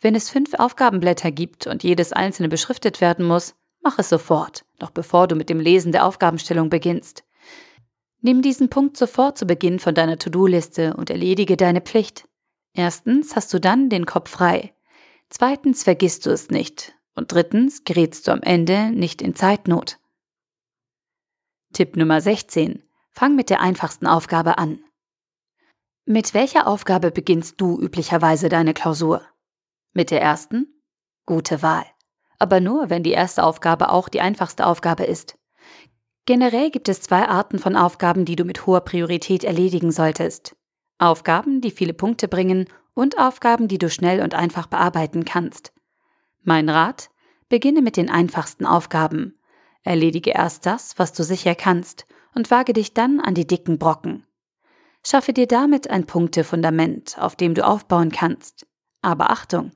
Wenn 0.00 0.14
es 0.14 0.30
fünf 0.30 0.54
Aufgabenblätter 0.54 1.32
gibt 1.32 1.66
und 1.66 1.82
jedes 1.82 2.12
einzelne 2.12 2.48
beschriftet 2.48 3.00
werden 3.00 3.26
muss, 3.26 3.56
mach 3.82 3.98
es 3.98 4.08
sofort, 4.08 4.64
noch 4.80 4.90
bevor 4.90 5.26
du 5.26 5.34
mit 5.34 5.50
dem 5.50 5.58
Lesen 5.58 5.90
der 5.90 6.06
Aufgabenstellung 6.06 6.70
beginnst. 6.70 7.24
Nimm 8.20 8.40
diesen 8.40 8.70
Punkt 8.70 8.96
sofort 8.96 9.36
zu 9.36 9.46
Beginn 9.46 9.80
von 9.80 9.94
deiner 9.94 10.18
To-Do-Liste 10.18 10.94
und 10.94 11.10
erledige 11.10 11.56
deine 11.56 11.80
Pflicht. 11.80 12.28
Erstens 12.74 13.34
hast 13.34 13.52
du 13.52 13.58
dann 13.58 13.88
den 13.88 14.06
Kopf 14.06 14.30
frei. 14.30 14.72
Zweitens 15.30 15.84
vergisst 15.84 16.26
du 16.26 16.30
es 16.30 16.50
nicht. 16.50 16.94
Und 17.14 17.32
drittens 17.32 17.84
gerätst 17.84 18.26
du 18.26 18.32
am 18.32 18.42
Ende 18.42 18.90
nicht 18.90 19.22
in 19.22 19.34
Zeitnot. 19.34 19.98
Tipp 21.72 21.96
Nummer 21.96 22.20
16. 22.20 22.82
Fang 23.10 23.36
mit 23.36 23.50
der 23.50 23.60
einfachsten 23.60 24.06
Aufgabe 24.06 24.58
an. 24.58 24.80
Mit 26.04 26.34
welcher 26.34 26.66
Aufgabe 26.66 27.10
beginnst 27.10 27.60
du 27.60 27.80
üblicherweise 27.80 28.48
deine 28.48 28.74
Klausur? 28.74 29.22
Mit 29.92 30.10
der 30.10 30.20
ersten? 30.20 30.82
Gute 31.26 31.62
Wahl. 31.62 31.84
Aber 32.38 32.60
nur, 32.60 32.90
wenn 32.90 33.02
die 33.02 33.12
erste 33.12 33.44
Aufgabe 33.44 33.90
auch 33.90 34.08
die 34.08 34.20
einfachste 34.20 34.66
Aufgabe 34.66 35.04
ist. 35.04 35.38
Generell 36.26 36.70
gibt 36.70 36.88
es 36.88 37.02
zwei 37.02 37.28
Arten 37.28 37.58
von 37.58 37.76
Aufgaben, 37.76 38.24
die 38.24 38.36
du 38.36 38.44
mit 38.44 38.66
hoher 38.66 38.80
Priorität 38.80 39.44
erledigen 39.44 39.92
solltest. 39.92 40.56
Aufgaben, 40.98 41.60
die 41.60 41.70
viele 41.70 41.94
Punkte 41.94 42.28
bringen 42.28 42.66
und 43.00 43.18
Aufgaben, 43.18 43.66
die 43.66 43.78
du 43.78 43.88
schnell 43.88 44.20
und 44.20 44.34
einfach 44.34 44.66
bearbeiten 44.66 45.24
kannst. 45.24 45.72
Mein 46.42 46.68
Rat? 46.68 47.10
Beginne 47.48 47.80
mit 47.80 47.96
den 47.96 48.10
einfachsten 48.10 48.66
Aufgaben. 48.66 49.38
Erledige 49.82 50.32
erst 50.32 50.66
das, 50.66 50.98
was 50.98 51.14
du 51.14 51.24
sicher 51.24 51.54
kannst, 51.54 52.06
und 52.34 52.50
wage 52.50 52.74
dich 52.74 52.92
dann 52.92 53.18
an 53.18 53.34
die 53.34 53.46
dicken 53.46 53.78
Brocken. 53.78 54.26
Schaffe 55.02 55.32
dir 55.32 55.46
damit 55.46 55.88
ein 55.88 56.04
Punktefundament, 56.04 57.16
auf 57.18 57.36
dem 57.36 57.54
du 57.54 57.66
aufbauen 57.66 58.12
kannst. 58.12 58.66
Aber 59.00 59.30
Achtung! 59.30 59.72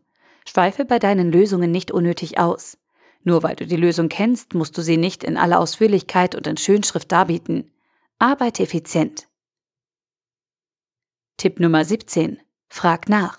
Schweife 0.47 0.85
bei 0.85 0.99
deinen 0.99 1.33
Lösungen 1.33 1.71
nicht 1.71 1.90
unnötig 1.90 2.38
aus. 2.38 2.76
Nur 3.23 3.43
weil 3.43 3.57
du 3.57 3.66
die 3.66 3.76
Lösung 3.76 4.11
kennst, 4.11 4.52
musst 4.52 4.76
du 4.76 4.83
sie 4.83 4.99
nicht 4.99 5.25
in 5.25 5.38
aller 5.38 5.61
Ausführlichkeit 5.61 6.35
und 6.35 6.47
in 6.47 6.59
Schönschrift 6.59 7.11
darbieten. 7.11 7.73
Arbeite 8.19 8.62
effizient. 8.62 9.26
Tipp 11.38 11.59
Nummer 11.59 11.87
17. 11.87 12.43
Frag 12.75 13.09
nach. 13.09 13.38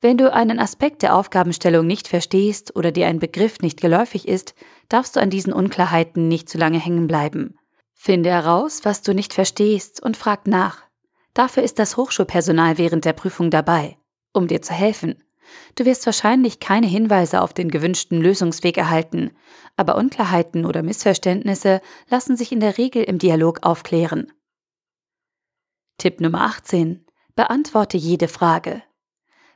Wenn 0.00 0.18
du 0.18 0.32
einen 0.32 0.58
Aspekt 0.58 1.02
der 1.02 1.14
Aufgabenstellung 1.14 1.86
nicht 1.86 2.08
verstehst 2.08 2.74
oder 2.74 2.90
dir 2.90 3.06
ein 3.06 3.20
Begriff 3.20 3.60
nicht 3.60 3.80
geläufig 3.80 4.26
ist, 4.26 4.56
darfst 4.88 5.14
du 5.14 5.20
an 5.20 5.30
diesen 5.30 5.52
Unklarheiten 5.52 6.26
nicht 6.26 6.48
zu 6.48 6.58
lange 6.58 6.80
hängen 6.80 7.06
bleiben. 7.06 7.56
Finde 7.94 8.30
heraus, 8.30 8.80
was 8.82 9.02
du 9.02 9.14
nicht 9.14 9.32
verstehst 9.32 10.02
und 10.02 10.16
frag 10.16 10.48
nach. 10.48 10.82
Dafür 11.34 11.62
ist 11.62 11.78
das 11.78 11.96
Hochschulpersonal 11.96 12.78
während 12.78 13.04
der 13.04 13.12
Prüfung 13.12 13.48
dabei, 13.52 13.96
um 14.32 14.48
dir 14.48 14.60
zu 14.60 14.74
helfen. 14.74 15.22
Du 15.76 15.84
wirst 15.84 16.04
wahrscheinlich 16.04 16.58
keine 16.58 16.88
Hinweise 16.88 17.40
auf 17.42 17.54
den 17.54 17.70
gewünschten 17.70 18.20
Lösungsweg 18.20 18.76
erhalten, 18.76 19.30
aber 19.76 19.94
Unklarheiten 19.94 20.66
oder 20.66 20.82
Missverständnisse 20.82 21.80
lassen 22.08 22.36
sich 22.36 22.50
in 22.50 22.58
der 22.58 22.76
Regel 22.76 23.04
im 23.04 23.18
Dialog 23.18 23.60
aufklären. 23.62 24.32
Tipp 25.96 26.20
Nummer 26.20 26.40
18. 26.40 27.05
Beantworte 27.36 27.96
jede 27.96 28.26
Frage. 28.26 28.82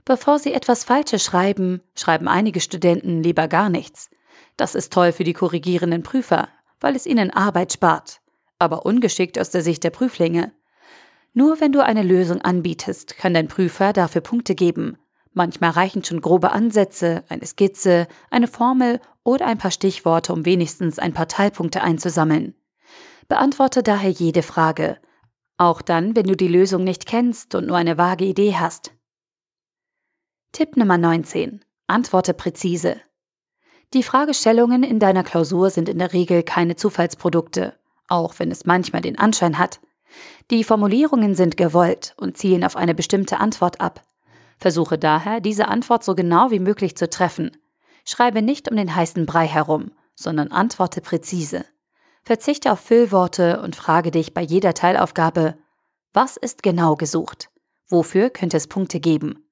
Bevor 0.05 0.39
Sie 0.39 0.53
etwas 0.53 0.85
Falsches 0.85 1.25
schreiben, 1.25 1.83
schreiben 1.97 2.29
einige 2.29 2.61
Studenten 2.61 3.23
lieber 3.23 3.49
gar 3.49 3.69
nichts. 3.69 4.11
Das 4.57 4.77
ist 4.77 4.93
toll 4.93 5.11
für 5.13 5.25
die 5.25 5.33
korrigierenden 5.33 6.05
Prüfer, 6.05 6.49
weil 6.79 6.95
es 6.95 7.07
ihnen 7.07 7.31
Arbeit 7.31 7.73
spart, 7.73 8.21
aber 8.59 8.87
ungeschickt 8.87 9.39
aus 9.39 9.51
der 9.51 9.63
Sicht 9.63 9.83
der 9.83 9.91
Prüflinge. 9.91 10.53
Nur 11.33 11.61
wenn 11.61 11.73
du 11.73 11.85
eine 11.85 12.03
Lösung 12.03 12.41
anbietest, 12.41 13.17
kann 13.17 13.35
dein 13.35 13.49
Prüfer 13.49 13.93
dafür 13.93 14.21
Punkte 14.21 14.55
geben, 14.55 14.97
Manchmal 15.33 15.71
reichen 15.71 16.03
schon 16.05 16.21
grobe 16.21 16.51
Ansätze, 16.51 17.23
eine 17.29 17.47
Skizze, 17.47 18.09
eine 18.31 18.49
Formel 18.49 19.01
oder 19.23 19.47
ein 19.47 19.59
paar 19.59 19.71
Stichworte, 19.71 20.33
um 20.33 20.45
wenigstens 20.45 20.99
ein 20.99 21.13
paar 21.13 21.29
Teilpunkte 21.29 21.83
einzusammeln. 21.83 22.55
Beantworte 23.29 23.85
daher 23.85 24.11
jede 24.11 24.43
Frage, 24.43 24.99
auch 25.61 25.83
dann, 25.83 26.17
wenn 26.17 26.27
du 26.27 26.37
die 26.37 26.49
Lösung 26.49 26.85
nicht 26.85 27.07
kennst 27.07 27.55
und 27.55 27.67
nur 27.67 27.77
eine 27.77 27.99
vage 27.99 28.25
Idee 28.25 28.57
hast. 28.57 28.93
Tipp 30.53 30.77
Nummer 30.77 30.97
19. 30.97 31.61
Antworte 31.87 32.33
präzise. 32.35 32.97
Die 33.93 34.03
Fragestellungen 34.03 34.83
in 34.83 34.99
deiner 34.99 35.23
Klausur 35.23 35.71
sind 35.71 35.89
in 35.89 35.99
der 35.99 36.13
Regel 36.13 36.43
keine 36.43 36.77
Zufallsprodukte, 36.77 37.75
auch 38.09 38.39
wenn 38.39 38.51
es 38.51 38.65
manchmal 38.65 39.03
den 39.03 39.19
Anschein 39.19 39.59
hat. 39.59 39.81
Die 40.51 40.65
Formulierungen 40.65 41.35
sind 41.35 41.57
gewollt 41.57 42.15
und 42.17 42.39
zielen 42.39 42.65
auf 42.65 42.77
eine 42.77 42.95
bestimmte 42.95 43.39
Antwort 43.39 43.81
ab. 43.81 44.03
Versuche 44.59 44.99
daher, 44.99 45.41
diese 45.41 45.69
Antwort 45.69 46.05
so 46.05 46.15
genau 46.15 46.51
wie 46.51 46.59
möglich 46.59 46.97
zu 46.97 47.09
treffen. 47.11 47.57
Schreibe 48.05 48.43
nicht 48.43 48.71
um 48.71 48.77
den 48.77 48.95
heißen 48.95 49.27
Brei 49.27 49.47
herum, 49.47 49.93
sondern 50.15 50.49
antworte 50.49 51.01
präzise. 51.01 51.65
Verzichte 52.23 52.73
auf 52.73 52.81
Füllworte 52.81 53.61
und 53.63 53.77
frage 53.77 54.11
dich 54.11 54.35
bei 54.35 54.43
jeder 54.43 54.75
Teilaufgabe, 54.75 55.57
was 56.13 56.37
ist 56.37 56.63
genau 56.63 56.97
gesucht? 56.97 57.51
Wofür 57.89 58.31
könnte 58.31 58.57
es 58.57 58.67
Punkte 58.67 59.01
geben? 59.01 59.51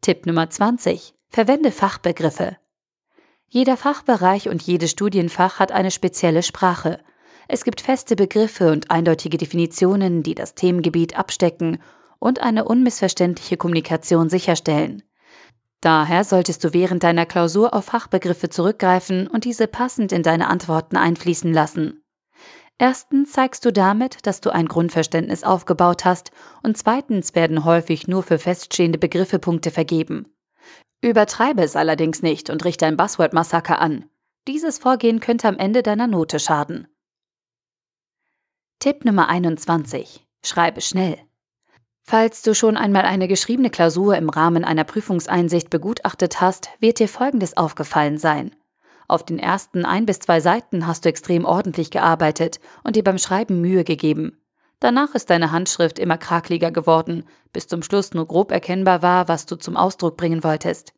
Tipp 0.00 0.26
Nummer 0.26 0.48
20. 0.50 1.14
Verwende 1.28 1.72
Fachbegriffe. 1.72 2.58
Jeder 3.48 3.76
Fachbereich 3.76 4.48
und 4.48 4.62
jedes 4.62 4.90
Studienfach 4.90 5.58
hat 5.58 5.72
eine 5.72 5.90
spezielle 5.90 6.42
Sprache. 6.42 7.00
Es 7.48 7.64
gibt 7.64 7.80
feste 7.80 8.16
Begriffe 8.16 8.72
und 8.72 8.90
eindeutige 8.90 9.38
Definitionen, 9.38 10.22
die 10.22 10.34
das 10.34 10.54
Themengebiet 10.54 11.18
abstecken 11.18 11.78
und 12.18 12.40
eine 12.40 12.64
unmissverständliche 12.64 13.56
Kommunikation 13.56 14.28
sicherstellen. 14.28 15.02
Daher 15.84 16.24
solltest 16.24 16.64
du 16.64 16.72
während 16.72 17.02
deiner 17.02 17.26
Klausur 17.26 17.74
auf 17.74 17.84
Fachbegriffe 17.84 18.48
zurückgreifen 18.48 19.26
und 19.26 19.44
diese 19.44 19.66
passend 19.66 20.12
in 20.12 20.22
deine 20.22 20.48
Antworten 20.48 20.96
einfließen 20.96 21.52
lassen. 21.52 22.02
Erstens 22.78 23.32
zeigst 23.32 23.66
du 23.66 23.70
damit, 23.70 24.26
dass 24.26 24.40
du 24.40 24.48
ein 24.48 24.66
Grundverständnis 24.66 25.44
aufgebaut 25.44 26.06
hast 26.06 26.30
und 26.62 26.78
zweitens 26.78 27.34
werden 27.34 27.66
häufig 27.66 28.08
nur 28.08 28.22
für 28.22 28.38
feststehende 28.38 28.98
Begriffe 28.98 29.38
Punkte 29.38 29.70
vergeben. 29.70 30.34
Übertreibe 31.02 31.62
es 31.62 31.76
allerdings 31.76 32.22
nicht 32.22 32.48
und 32.48 32.64
richte 32.64 32.86
ein 32.86 32.96
Buzzword-Massaker 32.96 33.78
an. 33.78 34.06
Dieses 34.48 34.78
Vorgehen 34.78 35.20
könnte 35.20 35.48
am 35.48 35.58
Ende 35.58 35.82
deiner 35.82 36.06
Note 36.06 36.40
schaden. 36.40 36.88
Tipp 38.78 39.04
Nummer 39.04 39.28
21. 39.28 40.24
Schreibe 40.42 40.80
schnell. 40.80 41.18
Falls 42.06 42.42
du 42.42 42.54
schon 42.54 42.76
einmal 42.76 43.06
eine 43.06 43.28
geschriebene 43.28 43.70
Klausur 43.70 44.14
im 44.16 44.28
Rahmen 44.28 44.62
einer 44.62 44.84
Prüfungseinsicht 44.84 45.70
begutachtet 45.70 46.38
hast, 46.38 46.68
wird 46.78 46.98
dir 46.98 47.08
Folgendes 47.08 47.56
aufgefallen 47.56 48.18
sein. 48.18 48.54
Auf 49.08 49.24
den 49.24 49.38
ersten 49.38 49.86
ein 49.86 50.04
bis 50.04 50.18
zwei 50.18 50.40
Seiten 50.40 50.86
hast 50.86 51.04
du 51.06 51.08
extrem 51.08 51.46
ordentlich 51.46 51.90
gearbeitet 51.90 52.60
und 52.82 52.96
dir 52.96 53.04
beim 53.04 53.16
Schreiben 53.16 53.62
Mühe 53.62 53.84
gegeben. 53.84 54.38
Danach 54.80 55.14
ist 55.14 55.30
deine 55.30 55.50
Handschrift 55.50 55.98
immer 55.98 56.18
krakeliger 56.18 56.70
geworden, 56.70 57.24
bis 57.54 57.68
zum 57.68 57.82
Schluss 57.82 58.12
nur 58.12 58.26
grob 58.26 58.52
erkennbar 58.52 59.00
war, 59.00 59.26
was 59.28 59.46
du 59.46 59.56
zum 59.56 59.74
Ausdruck 59.74 60.18
bringen 60.18 60.44
wolltest. 60.44 60.92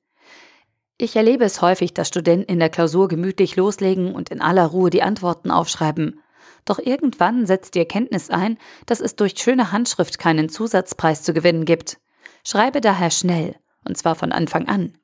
Ich 0.98 1.14
erlebe 1.14 1.44
es 1.44 1.62
häufig, 1.62 1.94
dass 1.94 2.08
Studenten 2.08 2.50
in 2.50 2.58
der 2.58 2.70
Klausur 2.70 3.06
gemütlich 3.06 3.54
loslegen 3.54 4.12
und 4.12 4.30
in 4.30 4.40
aller 4.40 4.66
Ruhe 4.66 4.90
die 4.90 5.04
Antworten 5.04 5.52
aufschreiben. 5.52 6.20
Doch 6.66 6.78
irgendwann 6.78 7.46
setzt 7.46 7.74
die 7.74 7.78
Erkenntnis 7.78 8.28
ein, 8.28 8.58
dass 8.84 9.00
es 9.00 9.16
durch 9.16 9.38
schöne 9.38 9.72
Handschrift 9.72 10.18
keinen 10.18 10.50
Zusatzpreis 10.50 11.22
zu 11.22 11.32
gewinnen 11.32 11.64
gibt. 11.64 11.98
Schreibe 12.44 12.82
daher 12.82 13.10
schnell, 13.10 13.56
und 13.84 13.96
zwar 13.96 14.14
von 14.14 14.32
Anfang 14.32 14.68
an. 14.68 14.98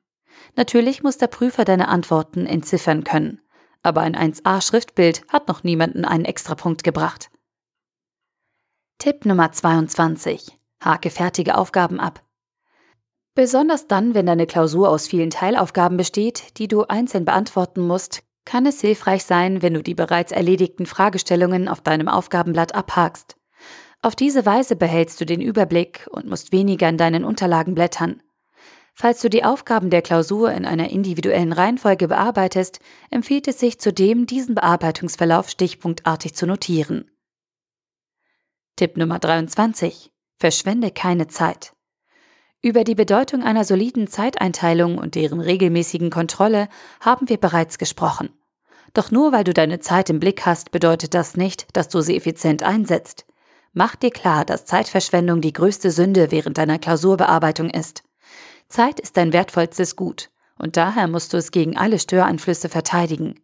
Natürlich 0.55 1.01
muss 1.01 1.17
der 1.17 1.27
Prüfer 1.27 1.65
deine 1.65 1.87
Antworten 1.87 2.45
entziffern 2.45 3.03
können. 3.03 3.39
aber 3.85 4.01
ein 4.01 4.15
1a 4.15 4.61
Schriftbild 4.61 5.23
hat 5.27 5.49
noch 5.49 5.63
niemanden 5.63 6.05
einen 6.05 6.25
Extrapunkt 6.25 6.83
gebracht. 6.83 7.29
Tipp 8.97 9.25
Nummer 9.25 9.51
22. 9.51 10.57
Hake 10.81 11.09
fertige 11.09 11.57
Aufgaben 11.57 11.99
ab. 11.99 12.23
Besonders 13.35 13.87
dann, 13.87 14.13
wenn 14.13 14.25
deine 14.25 14.47
Klausur 14.47 14.89
aus 14.89 15.07
vielen 15.07 15.31
Teilaufgaben 15.31 15.97
besteht, 15.97 16.57
die 16.57 16.67
du 16.67 16.83
einzeln 16.83 17.25
beantworten 17.25 17.81
musst, 17.81 18.23
kann 18.45 18.65
es 18.65 18.81
hilfreich 18.81 19.23
sein, 19.23 19.61
wenn 19.61 19.73
du 19.73 19.81
die 19.81 19.95
bereits 19.95 20.31
erledigten 20.31 20.85
Fragestellungen 20.85 21.67
auf 21.67 21.81
deinem 21.81 22.07
Aufgabenblatt 22.07 22.75
abhakst. 22.75 23.35
Auf 24.01 24.15
diese 24.15 24.45
Weise 24.45 24.75
behältst 24.75 25.21
du 25.21 25.25
den 25.25 25.41
Überblick 25.41 26.07
und 26.11 26.27
musst 26.27 26.51
weniger 26.51 26.89
in 26.89 26.97
deinen 26.97 27.23
Unterlagen 27.23 27.73
blättern. 27.73 28.21
Falls 28.93 29.21
du 29.21 29.29
die 29.29 29.43
Aufgaben 29.43 29.89
der 29.89 30.01
Klausur 30.01 30.51
in 30.51 30.65
einer 30.65 30.89
individuellen 30.89 31.53
Reihenfolge 31.53 32.07
bearbeitest, 32.07 32.79
empfiehlt 33.09 33.47
es 33.47 33.59
sich 33.59 33.79
zudem, 33.79 34.27
diesen 34.27 34.55
Bearbeitungsverlauf 34.55 35.49
stichpunktartig 35.49 36.35
zu 36.35 36.45
notieren. 36.45 37.09
Tipp 38.75 38.97
Nummer 38.97 39.19
23. 39.19 40.11
Verschwende 40.37 40.91
keine 40.91 41.27
Zeit. 41.27 41.73
Über 42.65 42.85
die 42.85 42.95
Bedeutung 42.95 43.43
einer 43.43 43.65
soliden 43.65 44.07
Zeiteinteilung 44.07 44.97
und 44.97 45.15
deren 45.15 45.41
regelmäßigen 45.41 46.09
Kontrolle 46.09 46.69
haben 47.01 47.27
wir 47.27 47.35
bereits 47.35 47.77
gesprochen. 47.77 48.29
Doch 48.93 49.11
nur 49.11 49.33
weil 49.33 49.43
du 49.43 49.53
deine 49.53 49.81
Zeit 49.81 50.09
im 50.09 50.21
Blick 50.21 50.45
hast, 50.45 50.71
bedeutet 50.71 51.13
das 51.13 51.35
nicht, 51.35 51.67
dass 51.75 51.89
du 51.89 51.99
sie 51.99 52.15
effizient 52.15 52.63
einsetzt. 52.63 53.25
Mach 53.73 53.97
dir 53.97 54.11
klar, 54.11 54.45
dass 54.45 54.63
Zeitverschwendung 54.63 55.41
die 55.41 55.51
größte 55.51 55.91
Sünde 55.91 56.31
während 56.31 56.57
deiner 56.57 56.79
Klausurbearbeitung 56.79 57.69
ist. 57.69 58.03
Zeit 58.69 59.01
ist 59.01 59.17
dein 59.17 59.33
wertvollstes 59.33 59.97
Gut 59.97 60.29
und 60.57 60.77
daher 60.77 61.09
musst 61.09 61.33
du 61.33 61.37
es 61.37 61.51
gegen 61.51 61.75
alle 61.75 61.99
Störeinflüsse 61.99 62.69
verteidigen. 62.69 63.41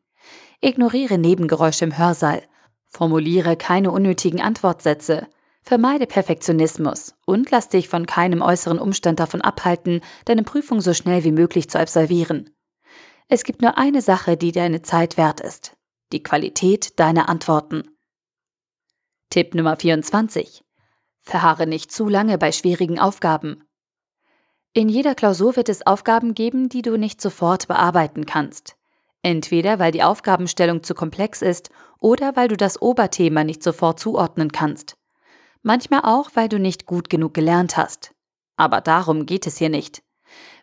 Ignoriere 0.61 1.17
Nebengeräusche 1.17 1.83
im 1.83 1.97
Hörsaal, 1.97 2.43
formuliere 2.88 3.57
keine 3.57 3.91
unnötigen 3.91 4.39
Antwortsätze, 4.39 5.27
vermeide 5.69 6.07
Perfektionismus 6.07 7.13
und 7.27 7.51
lass 7.51 7.69
dich 7.69 7.89
von 7.89 8.07
keinem 8.07 8.41
äußeren 8.41 8.79
Umstand 8.79 9.19
davon 9.19 9.41
abhalten, 9.41 10.01
deine 10.25 10.41
Prüfung 10.41 10.81
so 10.81 10.95
schnell 10.95 11.23
wie 11.23 11.31
möglich 11.31 11.69
zu 11.69 11.79
absolvieren. 11.79 12.49
Es 13.27 13.43
gibt 13.43 13.61
nur 13.61 13.77
eine 13.77 14.01
Sache, 14.01 14.35
die 14.35 14.51
deine 14.51 14.81
Zeit 14.81 15.15
wert 15.15 15.41
ist. 15.41 15.77
Die 16.11 16.23
Qualität 16.23 16.99
deiner 16.99 17.29
Antworten. 17.29 17.83
Tipp 19.29 19.53
Nummer 19.53 19.75
24. 19.75 20.63
Verharre 21.19 21.67
nicht 21.67 21.91
zu 21.91 22.09
lange 22.09 22.39
bei 22.39 22.51
schwierigen 22.51 22.97
Aufgaben. 22.97 23.63
In 24.73 24.89
jeder 24.89 25.13
Klausur 25.13 25.55
wird 25.55 25.69
es 25.69 25.85
Aufgaben 25.85 26.33
geben, 26.33 26.69
die 26.69 26.81
du 26.81 26.97
nicht 26.97 27.21
sofort 27.21 27.67
bearbeiten 27.67 28.25
kannst. 28.25 28.75
Entweder 29.21 29.77
weil 29.77 29.91
die 29.91 30.01
Aufgabenstellung 30.01 30.81
zu 30.81 30.95
komplex 30.95 31.43
ist 31.43 31.69
oder 31.99 32.35
weil 32.35 32.47
du 32.47 32.57
das 32.57 32.81
Oberthema 32.81 33.43
nicht 33.43 33.61
sofort 33.61 33.99
zuordnen 33.99 34.51
kannst. 34.51 34.99
Manchmal 35.61 36.01
auch, 36.03 36.31
weil 36.35 36.49
du 36.49 36.59
nicht 36.59 36.85
gut 36.85 37.09
genug 37.09 37.33
gelernt 37.33 37.77
hast. 37.77 38.13
Aber 38.55 38.81
darum 38.81 39.25
geht 39.25 39.47
es 39.47 39.57
hier 39.57 39.69
nicht. 39.69 40.03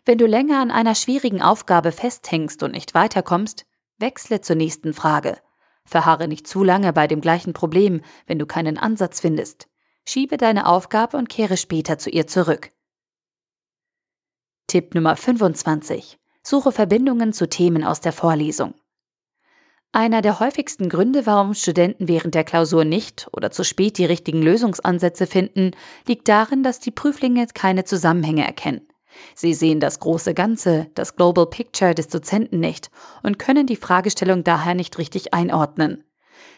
Wenn 0.05 0.17
du 0.17 0.25
länger 0.25 0.59
an 0.59 0.71
einer 0.71 0.95
schwierigen 0.95 1.41
Aufgabe 1.41 1.91
festhängst 1.91 2.63
und 2.63 2.71
nicht 2.71 2.93
weiterkommst, 2.93 3.65
wechsle 3.97 4.41
zur 4.41 4.55
nächsten 4.55 4.93
Frage. 4.93 5.37
Verharre 5.85 6.27
nicht 6.27 6.47
zu 6.47 6.63
lange 6.63 6.93
bei 6.93 7.07
dem 7.07 7.21
gleichen 7.21 7.53
Problem, 7.53 8.01
wenn 8.25 8.39
du 8.39 8.45
keinen 8.45 8.77
Ansatz 8.77 9.19
findest. 9.19 9.67
Schiebe 10.05 10.37
deine 10.37 10.67
Aufgabe 10.67 11.17
und 11.17 11.29
kehre 11.29 11.57
später 11.57 11.97
zu 11.97 12.09
ihr 12.09 12.27
zurück. 12.27 12.71
Tipp 14.67 14.95
Nummer 14.95 15.15
25. 15.15 16.19
Suche 16.43 16.71
Verbindungen 16.71 17.33
zu 17.33 17.49
Themen 17.49 17.83
aus 17.83 18.01
der 18.01 18.13
Vorlesung. 18.13 18.73
Einer 19.93 20.21
der 20.21 20.39
häufigsten 20.39 20.89
Gründe, 20.89 21.25
warum 21.25 21.53
Studenten 21.53 22.07
während 22.07 22.35
der 22.35 22.43
Klausur 22.43 22.85
nicht 22.85 23.27
oder 23.31 23.51
zu 23.51 23.63
spät 23.63 23.97
die 23.97 24.05
richtigen 24.05 24.41
Lösungsansätze 24.41 25.27
finden, 25.27 25.71
liegt 26.07 26.27
darin, 26.27 26.61
dass 26.61 26.79
die 26.79 26.91
Prüflinge 26.91 27.47
keine 27.53 27.85
Zusammenhänge 27.85 28.45
erkennen. 28.45 28.87
Sie 29.33 29.53
sehen 29.53 29.79
das 29.79 29.99
große 29.99 30.33
Ganze, 30.33 30.87
das 30.93 31.15
Global 31.15 31.47
Picture 31.47 31.95
des 31.95 32.09
Dozenten 32.09 32.59
nicht 32.59 32.91
und 33.23 33.39
können 33.39 33.65
die 33.65 33.75
Fragestellung 33.75 34.43
daher 34.43 34.75
nicht 34.75 34.97
richtig 34.97 35.33
einordnen. 35.33 36.03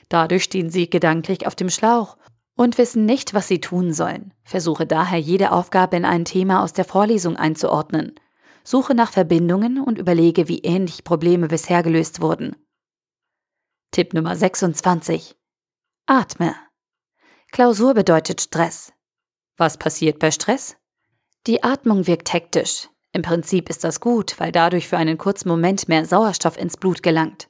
Dadurch 0.10 0.44
stehen 0.44 0.70
sie 0.70 0.89
gedanklich 0.89 1.48
auf 1.48 1.56
dem 1.56 1.70
Schlauch 1.70 2.18
und 2.56 2.78
wissen 2.78 3.06
nicht, 3.06 3.34
was 3.34 3.48
sie 3.48 3.62
tun 3.62 3.94
sollen. 3.94 4.34
Versuche 4.44 4.86
daher 4.86 5.20
jede 5.20 5.52
Aufgabe 5.52 5.96
in 5.96 6.04
ein 6.04 6.26
Thema 6.26 6.63
aus 6.63 6.74
der 6.74 6.84
Vorlesung 6.84 7.38
einzuordnen. 7.38 8.15
Suche 8.63 8.96
nach 8.96 9.12
Verbindungen 9.12 9.80
und 9.80 9.98
überlege, 9.98 10.48
wie 10.48 10.60
ähnlich 10.60 11.04
Probleme 11.06 11.48
bisher 11.48 11.84
gelöst 11.84 12.22
wurden. 12.22 12.56
Tipp 13.91 14.13
Nummer 14.13 14.36
26. 14.36 15.36
Atme. 16.06 16.54
Klausur 17.52 17.95
bedeutet 17.95 18.39
Stress. 18.39 18.93
Was 19.58 19.78
passiert 19.78 20.19
bei 20.19 20.30
Stress? 20.30 20.78
Die 21.47 21.63
Atmung 21.63 22.06
wirkt 22.06 22.32
hektisch. 22.32 22.88
Im 23.13 23.23
Prinzip 23.23 23.67
ist 23.67 23.84
das 23.84 23.99
gut, 23.99 24.39
weil 24.39 24.52
dadurch 24.52 24.88
für 24.88 24.97
einen 24.97 25.17
kurzen 25.17 25.49
Moment 25.49 25.89
mehr 25.89 26.06
Sauerstoff 26.06 26.56
ins 26.56 26.78
Blut 26.78 27.02
gelangt. 27.02 27.49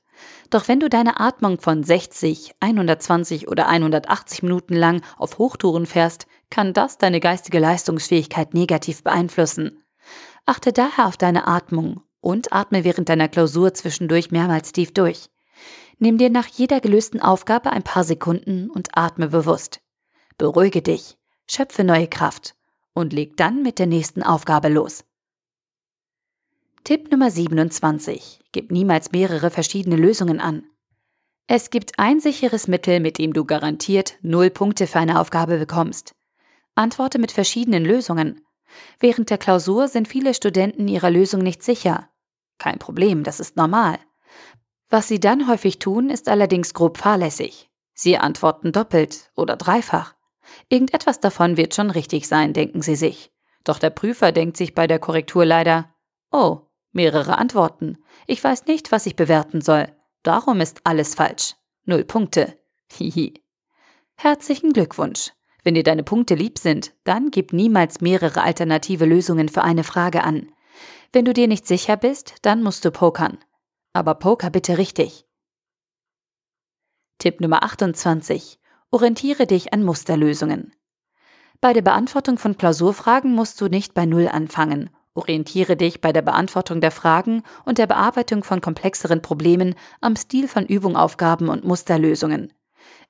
Doch 0.49 0.69
wenn 0.69 0.79
du 0.79 0.87
deine 0.87 1.19
Atmung 1.19 1.59
von 1.59 1.83
60, 1.83 2.55
120 2.61 3.49
oder 3.49 3.67
180 3.67 4.41
Minuten 4.41 4.75
lang 4.75 5.01
auf 5.17 5.39
Hochtouren 5.39 5.85
fährst, 5.85 6.25
kann 6.49 6.71
das 6.71 6.97
deine 6.97 7.19
geistige 7.19 7.59
Leistungsfähigkeit 7.59 8.53
negativ 8.53 9.03
beeinflussen. 9.03 9.83
Achte 10.45 10.71
daher 10.71 11.07
auf 11.07 11.17
deine 11.17 11.47
Atmung 11.47 12.01
und 12.21 12.53
atme 12.53 12.85
während 12.85 13.09
deiner 13.09 13.27
Klausur 13.27 13.73
zwischendurch 13.73 14.31
mehrmals 14.31 14.71
tief 14.71 14.93
durch. 14.93 15.29
Nimm 15.99 16.17
dir 16.17 16.29
nach 16.29 16.47
jeder 16.47 16.79
gelösten 16.79 17.21
Aufgabe 17.21 17.71
ein 17.71 17.83
paar 17.83 18.05
Sekunden 18.05 18.69
und 18.69 18.97
atme 18.97 19.27
bewusst. 19.27 19.81
Beruhige 20.37 20.81
dich, 20.81 21.17
schöpfe 21.45 21.83
neue 21.83 22.07
Kraft 22.07 22.55
und 22.93 23.11
leg 23.11 23.35
dann 23.35 23.61
mit 23.63 23.79
der 23.79 23.87
nächsten 23.87 24.23
Aufgabe 24.23 24.69
los. 24.69 25.03
Tipp 26.85 27.11
Nummer 27.11 27.29
27. 27.29 28.39
Gib 28.53 28.71
niemals 28.71 29.11
mehrere 29.11 29.51
verschiedene 29.51 29.97
Lösungen 29.97 30.39
an. 30.39 30.63
Es 31.47 31.69
gibt 31.69 31.99
ein 31.99 32.21
sicheres 32.21 32.67
Mittel, 32.67 33.01
mit 33.01 33.17
dem 33.17 33.33
du 33.33 33.43
garantiert 33.43 34.17
null 34.21 34.49
Punkte 34.49 34.87
für 34.87 34.99
eine 34.99 35.19
Aufgabe 35.19 35.57
bekommst. 35.57 36.15
Antworte 36.75 37.19
mit 37.19 37.33
verschiedenen 37.33 37.83
Lösungen. 37.83 38.45
Während 38.99 39.29
der 39.29 39.37
Klausur 39.37 39.89
sind 39.89 40.07
viele 40.07 40.33
Studenten 40.33 40.87
ihrer 40.87 41.09
Lösung 41.09 41.41
nicht 41.41 41.61
sicher. 41.61 42.09
Kein 42.57 42.79
Problem, 42.79 43.23
das 43.23 43.39
ist 43.39 43.57
normal. 43.57 43.99
Was 44.89 45.07
sie 45.07 45.19
dann 45.19 45.47
häufig 45.47 45.79
tun, 45.79 46.09
ist 46.09 46.29
allerdings 46.29 46.73
grob 46.73 46.97
fahrlässig. 46.97 47.69
Sie 47.93 48.17
antworten 48.17 48.71
doppelt 48.71 49.31
oder 49.35 49.55
dreifach. 49.55 50.15
Irgendetwas 50.67 51.19
davon 51.19 51.57
wird 51.57 51.75
schon 51.75 51.91
richtig 51.91 52.27
sein, 52.27 52.53
denken 52.53 52.81
Sie 52.81 52.95
sich. 52.95 53.31
Doch 53.63 53.77
der 53.77 53.91
Prüfer 53.91 54.31
denkt 54.31 54.57
sich 54.57 54.73
bei 54.73 54.87
der 54.87 54.99
Korrektur 54.99 55.45
leider, 55.45 55.93
oh, 56.31 56.61
mehrere 56.91 57.37
Antworten. 57.37 57.97
Ich 58.25 58.43
weiß 58.43 58.65
nicht, 58.65 58.91
was 58.91 59.05
ich 59.05 59.15
bewerten 59.15 59.61
soll. 59.61 59.87
Darum 60.23 60.59
ist 60.61 60.81
alles 60.85 61.13
falsch. 61.13 61.55
Null 61.85 62.03
Punkte. 62.03 62.57
Hihi. 62.93 63.43
Herzlichen 64.15 64.73
Glückwunsch. 64.73 65.31
Wenn 65.63 65.75
dir 65.75 65.83
deine 65.83 66.03
Punkte 66.03 66.35
lieb 66.35 66.57
sind, 66.57 66.93
dann 67.03 67.31
gib 67.31 67.53
niemals 67.53 68.01
mehrere 68.01 68.41
alternative 68.41 69.05
Lösungen 69.05 69.49
für 69.49 69.61
eine 69.61 69.83
Frage 69.83 70.23
an. 70.23 70.51
Wenn 71.11 71.25
du 71.25 71.33
dir 71.33 71.47
nicht 71.47 71.67
sicher 71.67 71.97
bist, 71.97 72.35
dann 72.41 72.63
musst 72.63 72.85
du 72.85 72.91
pokern. 72.91 73.37
Aber 73.93 74.15
poker 74.15 74.49
bitte 74.49 74.77
richtig. 74.77 75.25
Tipp 77.17 77.41
Nummer 77.41 77.63
28. 77.63 78.59
Orientiere 78.91 79.47
dich 79.47 79.73
an 79.73 79.83
Musterlösungen. 79.83 80.73
Bei 81.59 81.73
der 81.73 81.81
Beantwortung 81.81 82.37
von 82.37 82.57
Klausurfragen 82.57 83.33
musst 83.33 83.59
du 83.59 83.67
nicht 83.67 83.93
bei 83.93 84.05
Null 84.05 84.27
anfangen. 84.27 84.89
Orientiere 85.15 85.75
dich 85.75 86.01
bei 86.01 86.13
der 86.13 86.21
Beantwortung 86.21 86.81
der 86.81 86.91
Fragen 86.91 87.43
und 87.65 87.77
der 87.77 87.87
Bearbeitung 87.87 88.43
von 88.43 88.61
komplexeren 88.61 89.21
Problemen 89.21 89.75
am 90.01 90.15
Stil 90.15 90.47
von 90.47 90.65
Übungaufgaben 90.65 91.49
und 91.49 91.65
Musterlösungen. 91.65 92.53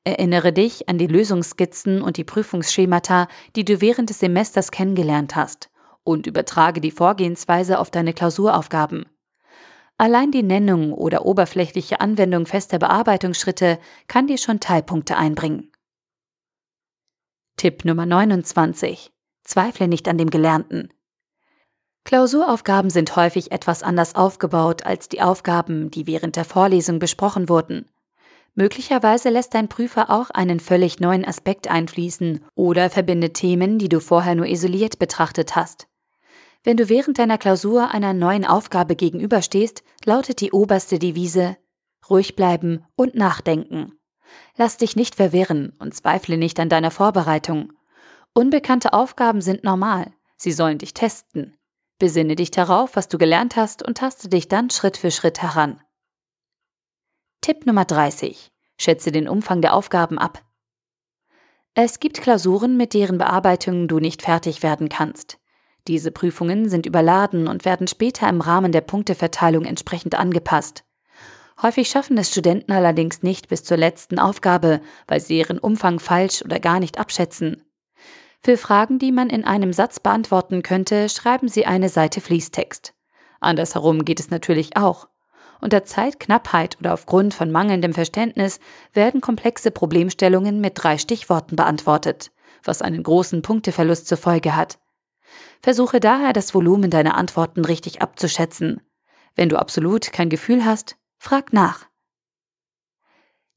Erinnere 0.05 0.53
dich 0.53 0.87
an 0.89 0.97
die 0.97 1.07
Lösungsskizzen 1.07 2.01
und 2.01 2.17
die 2.17 2.23
Prüfungsschemata, 2.23 3.27
die 3.55 3.65
du 3.65 3.81
während 3.81 4.09
des 4.09 4.19
Semesters 4.19 4.71
kennengelernt 4.71 5.35
hast, 5.35 5.69
und 6.03 6.25
übertrage 6.25 6.81
die 6.81 6.91
Vorgehensweise 6.91 7.79
auf 7.79 7.91
deine 7.91 8.13
Klausuraufgaben. 8.13 9.05
Allein 9.99 10.31
die 10.31 10.43
Nennung 10.43 10.93
oder 10.93 11.25
oberflächliche 11.25 11.99
Anwendung 11.99 12.45
fester 12.45 12.79
Bearbeitungsschritte 12.79 13.77
kann 14.07 14.27
dir 14.27 14.37
schon 14.37 14.61
Teilpunkte 14.61 15.17
einbringen. 15.17 15.73
Tipp 17.57 17.83
Nummer 17.83 18.05
29. 18.05 19.11
Zweifle 19.43 19.89
nicht 19.89 20.07
an 20.07 20.17
dem 20.17 20.29
Gelernten. 20.29 20.93
Klausuraufgaben 22.05 22.89
sind 22.89 23.13
häufig 23.17 23.51
etwas 23.51 23.83
anders 23.83 24.15
aufgebaut 24.15 24.85
als 24.85 25.09
die 25.09 25.21
Aufgaben, 25.21 25.91
die 25.91 26.07
während 26.07 26.37
der 26.37 26.45
Vorlesung 26.45 26.99
besprochen 26.99 27.49
wurden. 27.49 27.85
Möglicherweise 28.55 29.27
lässt 29.27 29.53
dein 29.53 29.67
Prüfer 29.67 30.09
auch 30.09 30.29
einen 30.29 30.61
völlig 30.61 31.01
neuen 31.01 31.25
Aspekt 31.25 31.69
einfließen 31.69 32.45
oder 32.55 32.89
verbindet 32.89 33.33
Themen, 33.33 33.79
die 33.79 33.89
du 33.89 33.99
vorher 33.99 34.35
nur 34.35 34.45
isoliert 34.45 34.97
betrachtet 34.97 35.57
hast. 35.57 35.89
Wenn 36.63 36.77
du 36.77 36.89
während 36.89 37.17
deiner 37.17 37.37
Klausur 37.37 37.91
einer 37.91 38.13
neuen 38.13 38.45
Aufgabe 38.45 38.95
gegenüberstehst, 38.95 39.83
lautet 40.05 40.41
die 40.41 40.51
oberste 40.51 40.99
Devise 40.99 41.57
ruhig 42.09 42.35
bleiben 42.35 42.85
und 42.95 43.15
nachdenken. 43.15 43.93
Lass 44.55 44.77
dich 44.77 44.95
nicht 44.95 45.15
verwirren 45.15 45.73
und 45.79 45.93
zweifle 45.93 46.37
nicht 46.37 46.59
an 46.59 46.69
deiner 46.69 46.91
Vorbereitung. 46.91 47.73
Unbekannte 48.33 48.93
Aufgaben 48.93 49.41
sind 49.41 49.63
normal, 49.63 50.13
sie 50.37 50.51
sollen 50.51 50.77
dich 50.77 50.93
testen. 50.93 51.57
Besinne 51.97 52.35
dich 52.35 52.51
darauf, 52.51 52.95
was 52.95 53.07
du 53.07 53.17
gelernt 53.17 53.55
hast 53.55 53.85
und 53.85 53.97
taste 53.97 54.29
dich 54.29 54.47
dann 54.47 54.69
Schritt 54.69 54.97
für 54.97 55.11
Schritt 55.11 55.41
heran. 55.41 55.81
Tipp 57.41 57.65
Nummer 57.65 57.85
30. 57.85 58.51
Schätze 58.77 59.11
den 59.11 59.27
Umfang 59.27 59.61
der 59.61 59.73
Aufgaben 59.73 60.17
ab. 60.17 60.43
Es 61.73 61.99
gibt 61.99 62.21
Klausuren, 62.21 62.77
mit 62.77 62.93
deren 62.93 63.17
Bearbeitung 63.17 63.87
du 63.87 63.99
nicht 63.99 64.21
fertig 64.21 64.63
werden 64.63 64.89
kannst. 64.89 65.39
Diese 65.87 66.11
Prüfungen 66.11 66.69
sind 66.69 66.85
überladen 66.85 67.47
und 67.47 67.65
werden 67.65 67.87
später 67.87 68.27
im 68.29 68.41
Rahmen 68.41 68.71
der 68.71 68.81
Punkteverteilung 68.81 69.65
entsprechend 69.65 70.15
angepasst. 70.15 70.83
Häufig 71.61 71.89
schaffen 71.89 72.17
es 72.17 72.29
Studenten 72.31 72.71
allerdings 72.71 73.21
nicht 73.21 73.49
bis 73.49 73.63
zur 73.63 73.77
letzten 73.77 74.17
Aufgabe, 74.17 74.81
weil 75.07 75.19
sie 75.19 75.37
ihren 75.37 75.59
Umfang 75.59 75.99
falsch 75.99 76.41
oder 76.43 76.59
gar 76.59 76.79
nicht 76.79 76.99
abschätzen. 76.99 77.65
Für 78.41 78.55
Fragen, 78.55 78.99
die 78.99 79.11
man 79.11 79.29
in 79.29 79.43
einem 79.43 79.73
Satz 79.73 79.99
beantworten 79.99 80.63
könnte, 80.63 81.09
schreiben 81.09 81.49
Sie 81.49 81.65
eine 81.65 81.89
Seite 81.89 82.21
Fließtext. 82.21 82.93
Andersherum 83.41 84.05
geht 84.05 84.21
es 84.21 84.29
natürlich 84.29 84.77
auch. 84.77 85.09
Unter 85.59 85.83
Zeitknappheit 85.83 86.77
oder 86.79 86.93
aufgrund 86.93 87.33
von 87.33 87.51
mangelndem 87.51 87.93
Verständnis 87.93 88.61
werden 88.93 89.19
komplexe 89.19 89.71
Problemstellungen 89.71 90.61
mit 90.61 90.73
drei 90.75 90.97
Stichworten 90.97 91.57
beantwortet, 91.57 92.31
was 92.63 92.81
einen 92.81 93.03
großen 93.03 93.41
Punkteverlust 93.41 94.07
zur 94.07 94.17
Folge 94.17 94.55
hat. 94.55 94.79
Versuche 95.61 95.99
daher 95.99 96.33
das 96.33 96.53
Volumen 96.53 96.89
deiner 96.89 97.15
Antworten 97.15 97.65
richtig 97.65 98.01
abzuschätzen. 98.01 98.81
Wenn 99.35 99.49
du 99.49 99.57
absolut 99.57 100.11
kein 100.11 100.29
Gefühl 100.29 100.65
hast, 100.65 100.97
Frag 101.17 101.53
nach. 101.53 101.87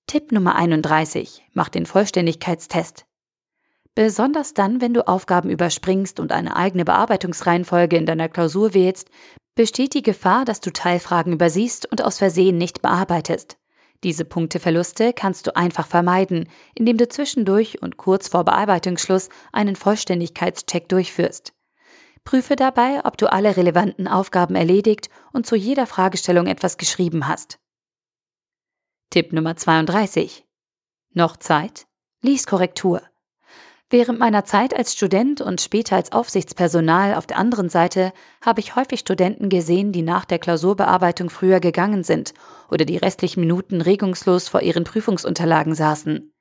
Tipp 0.06 0.32
Nummer 0.32 0.56
31. 0.56 1.44
Mach 1.52 1.68
den 1.68 1.86
Vollständigkeitstest. 1.86 3.06
Besonders 3.94 4.54
dann, 4.54 4.80
wenn 4.80 4.94
du 4.94 5.06
Aufgaben 5.06 5.50
überspringst 5.50 6.18
und 6.18 6.32
eine 6.32 6.56
eigene 6.56 6.84
Bearbeitungsreihenfolge 6.84 7.96
in 7.96 8.06
deiner 8.06 8.28
Klausur 8.28 8.74
wählst, 8.74 9.10
besteht 9.54 9.94
die 9.94 10.02
Gefahr, 10.02 10.44
dass 10.44 10.60
du 10.60 10.72
Teilfragen 10.72 11.34
übersiehst 11.34 11.90
und 11.90 12.02
aus 12.02 12.18
Versehen 12.18 12.56
nicht 12.56 12.82
bearbeitest. 12.82 13.58
Diese 14.02 14.24
Punkteverluste 14.24 15.12
kannst 15.12 15.46
du 15.46 15.54
einfach 15.54 15.86
vermeiden, 15.86 16.48
indem 16.74 16.96
du 16.96 17.06
zwischendurch 17.06 17.80
und 17.82 17.96
kurz 17.96 18.28
vor 18.28 18.44
Bearbeitungsschluss 18.44 19.28
einen 19.52 19.76
Vollständigkeitscheck 19.76 20.88
durchführst. 20.88 21.52
Prüfe 22.24 22.56
dabei, 22.56 23.04
ob 23.04 23.16
du 23.16 23.30
alle 23.30 23.56
relevanten 23.56 24.06
Aufgaben 24.08 24.54
erledigt 24.54 25.10
und 25.32 25.46
zu 25.46 25.56
jeder 25.56 25.86
Fragestellung 25.86 26.46
etwas 26.46 26.78
geschrieben 26.78 27.26
hast. 27.26 27.58
Tipp 29.10 29.32
Nummer 29.32 29.56
32. 29.56 30.44
Noch 31.12 31.36
Zeit? 31.36 31.86
Lies 32.22 32.46
Korrektur. 32.46 33.02
Während 33.90 34.18
meiner 34.18 34.46
Zeit 34.46 34.74
als 34.74 34.94
Student 34.94 35.42
und 35.42 35.60
später 35.60 35.96
als 35.96 36.12
Aufsichtspersonal 36.12 37.14
auf 37.14 37.26
der 37.26 37.36
anderen 37.36 37.68
Seite 37.68 38.14
habe 38.40 38.60
ich 38.60 38.74
häufig 38.74 39.00
Studenten 39.00 39.50
gesehen, 39.50 39.92
die 39.92 40.00
nach 40.00 40.24
der 40.24 40.38
Klausurbearbeitung 40.38 41.28
früher 41.28 41.60
gegangen 41.60 42.02
sind 42.02 42.32
oder 42.70 42.86
die 42.86 42.96
restlichen 42.96 43.40
Minuten 43.40 43.82
regungslos 43.82 44.48
vor 44.48 44.62
ihren 44.62 44.84
Prüfungsunterlagen 44.84 45.74
saßen. 45.74 46.32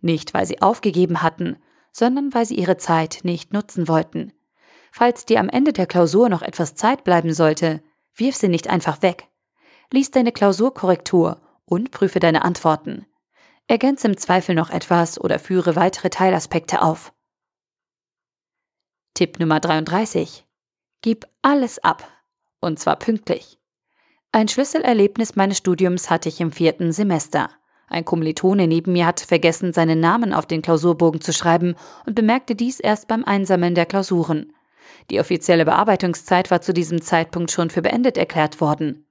Nicht, 0.00 0.32
weil 0.32 0.46
sie 0.46 0.62
aufgegeben 0.62 1.22
hatten, 1.22 1.56
sondern 1.90 2.32
weil 2.34 2.46
sie 2.46 2.54
ihre 2.54 2.76
Zeit 2.76 3.20
nicht 3.24 3.52
nutzen 3.52 3.88
wollten. 3.88 4.32
Falls 4.94 5.24
dir 5.24 5.40
am 5.40 5.48
Ende 5.48 5.72
der 5.72 5.86
Klausur 5.86 6.28
noch 6.28 6.42
etwas 6.42 6.74
Zeit 6.74 7.02
bleiben 7.02 7.32
sollte, 7.32 7.82
wirf 8.14 8.36
sie 8.36 8.48
nicht 8.48 8.68
einfach 8.68 9.00
weg. 9.00 9.26
Lies 9.90 10.10
deine 10.10 10.32
Klausurkorrektur 10.32 11.40
und 11.64 11.90
prüfe 11.90 12.20
deine 12.20 12.44
Antworten. 12.44 13.06
Ergänze 13.68 14.06
im 14.06 14.18
Zweifel 14.18 14.54
noch 14.54 14.68
etwas 14.68 15.18
oder 15.18 15.38
führe 15.38 15.76
weitere 15.76 16.10
Teilaspekte 16.10 16.82
auf. 16.82 17.14
Tipp 19.14 19.40
Nummer 19.40 19.60
33. 19.60 20.46
Gib 21.00 21.26
alles 21.40 21.78
ab. 21.78 22.06
Und 22.60 22.78
zwar 22.78 22.96
pünktlich. 22.96 23.58
Ein 24.30 24.48
Schlüsselerlebnis 24.48 25.36
meines 25.36 25.58
Studiums 25.58 26.10
hatte 26.10 26.28
ich 26.28 26.40
im 26.40 26.52
vierten 26.52 26.92
Semester. 26.92 27.50
Ein 27.88 28.04
Kommilitone 28.04 28.66
neben 28.66 28.92
mir 28.92 29.06
hatte 29.06 29.26
vergessen, 29.26 29.72
seinen 29.72 30.00
Namen 30.00 30.34
auf 30.34 30.46
den 30.46 30.60
Klausurbogen 30.60 31.22
zu 31.22 31.32
schreiben 31.32 31.76
und 32.06 32.14
bemerkte 32.14 32.54
dies 32.54 32.78
erst 32.78 33.08
beim 33.08 33.24
Einsammeln 33.24 33.74
der 33.74 33.86
Klausuren. 33.86 34.52
Die 35.10 35.20
offizielle 35.20 35.64
Bearbeitungszeit 35.64 36.50
war 36.50 36.60
zu 36.60 36.72
diesem 36.72 37.02
Zeitpunkt 37.02 37.50
schon 37.50 37.70
für 37.70 37.82
beendet 37.82 38.16
erklärt 38.16 38.60
worden. 38.60 39.06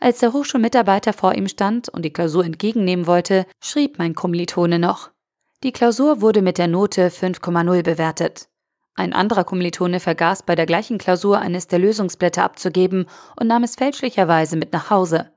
Als 0.00 0.18
der 0.18 0.32
Hochschulmitarbeiter 0.32 1.12
vor 1.12 1.34
ihm 1.34 1.48
stand 1.48 1.88
und 1.88 2.04
die 2.04 2.12
Klausur 2.12 2.44
entgegennehmen 2.44 3.06
wollte, 3.06 3.46
schrieb 3.60 3.98
mein 3.98 4.14
Kommilitone 4.14 4.78
noch. 4.78 5.10
Die 5.62 5.72
Klausur 5.72 6.20
wurde 6.20 6.42
mit 6.42 6.58
der 6.58 6.68
Note 6.68 7.08
5,0 7.08 7.82
bewertet. 7.82 8.48
Ein 8.94 9.12
anderer 9.12 9.44
Kommilitone 9.44 10.00
vergaß 10.00 10.42
bei 10.42 10.54
der 10.54 10.66
gleichen 10.66 10.98
Klausur 10.98 11.38
eines 11.38 11.66
der 11.66 11.78
Lösungsblätter 11.78 12.42
abzugeben 12.42 13.06
und 13.38 13.46
nahm 13.46 13.62
es 13.62 13.76
fälschlicherweise 13.76 14.56
mit 14.56 14.72
nach 14.72 14.90
Hause. 14.90 15.30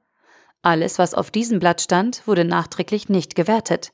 Alles, 0.62 1.00
was 1.00 1.14
auf 1.14 1.32
diesem 1.32 1.60
Blatt 1.60 1.80
stand, 1.80 2.24
wurde 2.26 2.44
nachträglich 2.44 3.08
nicht 3.08 3.36
gewertet. 3.36 3.94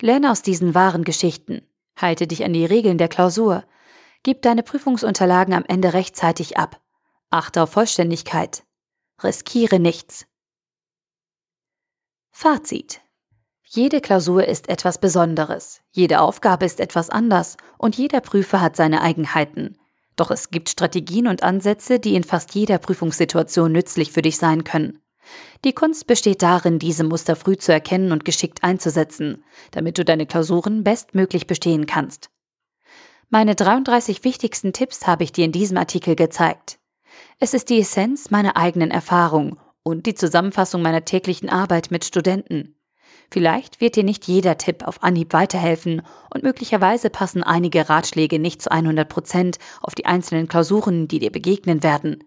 Lerne 0.00 0.32
aus 0.32 0.42
diesen 0.42 0.74
wahren 0.74 1.04
Geschichten. 1.04 1.62
Halte 1.96 2.26
dich 2.26 2.44
an 2.44 2.54
die 2.54 2.64
Regeln 2.64 2.98
der 2.98 3.08
Klausur. 3.08 3.64
Gib 4.24 4.42
deine 4.42 4.62
Prüfungsunterlagen 4.62 5.52
am 5.52 5.64
Ende 5.66 5.94
rechtzeitig 5.94 6.56
ab. 6.56 6.80
Achte 7.30 7.62
auf 7.62 7.70
Vollständigkeit. 7.70 8.64
Riskiere 9.22 9.80
nichts. 9.80 10.26
Fazit. 12.30 13.00
Jede 13.64 14.00
Klausur 14.00 14.46
ist 14.46 14.68
etwas 14.68 14.98
Besonderes, 14.98 15.80
jede 15.92 16.20
Aufgabe 16.20 16.66
ist 16.66 16.78
etwas 16.78 17.08
anders 17.08 17.56
und 17.78 17.96
jeder 17.96 18.20
Prüfer 18.20 18.60
hat 18.60 18.76
seine 18.76 19.00
Eigenheiten. 19.00 19.78
Doch 20.16 20.30
es 20.30 20.50
gibt 20.50 20.68
Strategien 20.68 21.26
und 21.26 21.42
Ansätze, 21.42 21.98
die 21.98 22.14
in 22.14 22.22
fast 22.22 22.54
jeder 22.54 22.78
Prüfungssituation 22.78 23.72
nützlich 23.72 24.12
für 24.12 24.22
dich 24.22 24.36
sein 24.36 24.64
können. 24.64 25.00
Die 25.64 25.72
Kunst 25.72 26.06
besteht 26.06 26.42
darin, 26.42 26.78
diese 26.78 27.04
Muster 27.04 27.36
früh 27.36 27.56
zu 27.56 27.72
erkennen 27.72 28.12
und 28.12 28.24
geschickt 28.24 28.62
einzusetzen, 28.62 29.44
damit 29.70 29.96
du 29.96 30.04
deine 30.04 30.26
Klausuren 30.26 30.84
bestmöglich 30.84 31.46
bestehen 31.46 31.86
kannst. 31.86 32.31
Meine 33.34 33.54
33 33.54 34.24
wichtigsten 34.24 34.74
Tipps 34.74 35.06
habe 35.06 35.24
ich 35.24 35.32
dir 35.32 35.46
in 35.46 35.52
diesem 35.52 35.78
Artikel 35.78 36.16
gezeigt. 36.16 36.78
Es 37.38 37.54
ist 37.54 37.70
die 37.70 37.80
Essenz 37.80 38.30
meiner 38.30 38.58
eigenen 38.58 38.90
Erfahrung 38.90 39.58
und 39.82 40.04
die 40.04 40.14
Zusammenfassung 40.14 40.82
meiner 40.82 41.06
täglichen 41.06 41.48
Arbeit 41.48 41.90
mit 41.90 42.04
Studenten. 42.04 42.76
Vielleicht 43.30 43.80
wird 43.80 43.96
dir 43.96 44.04
nicht 44.04 44.28
jeder 44.28 44.58
Tipp 44.58 44.86
auf 44.86 45.02
Anhieb 45.02 45.32
weiterhelfen 45.32 46.02
und 46.28 46.42
möglicherweise 46.42 47.08
passen 47.08 47.42
einige 47.42 47.88
Ratschläge 47.88 48.38
nicht 48.38 48.60
zu 48.60 48.70
100 48.70 49.08
Prozent 49.08 49.58
auf 49.80 49.94
die 49.94 50.04
einzelnen 50.04 50.46
Klausuren, 50.46 51.08
die 51.08 51.18
dir 51.18 51.32
begegnen 51.32 51.82
werden. 51.82 52.24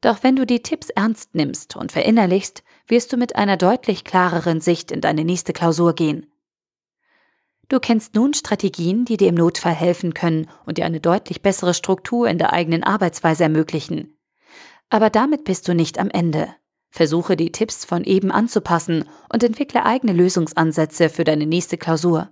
Doch 0.00 0.24
wenn 0.24 0.34
du 0.34 0.44
die 0.44 0.60
Tipps 0.60 0.90
ernst 0.90 1.36
nimmst 1.36 1.76
und 1.76 1.92
verinnerlichst, 1.92 2.64
wirst 2.88 3.12
du 3.12 3.16
mit 3.16 3.36
einer 3.36 3.56
deutlich 3.56 4.02
klareren 4.02 4.60
Sicht 4.60 4.90
in 4.90 5.00
deine 5.00 5.24
nächste 5.24 5.52
Klausur 5.52 5.94
gehen. 5.94 6.26
Du 7.68 7.80
kennst 7.80 8.14
nun 8.14 8.32
Strategien, 8.32 9.04
die 9.04 9.16
dir 9.16 9.28
im 9.28 9.34
Notfall 9.34 9.74
helfen 9.74 10.14
können 10.14 10.48
und 10.66 10.78
dir 10.78 10.86
eine 10.86 11.00
deutlich 11.00 11.42
bessere 11.42 11.74
Struktur 11.74 12.28
in 12.28 12.38
der 12.38 12.52
eigenen 12.52 12.84
Arbeitsweise 12.84 13.42
ermöglichen. 13.42 14.16
Aber 14.88 15.10
damit 15.10 15.44
bist 15.44 15.66
du 15.66 15.74
nicht 15.74 15.98
am 15.98 16.10
Ende. 16.10 16.54
Versuche 16.90 17.36
die 17.36 17.50
Tipps 17.50 17.84
von 17.84 18.04
eben 18.04 18.30
anzupassen 18.30 19.04
und 19.32 19.42
entwickle 19.42 19.84
eigene 19.84 20.12
Lösungsansätze 20.12 21.08
für 21.08 21.24
deine 21.24 21.46
nächste 21.46 21.76
Klausur. 21.76 22.30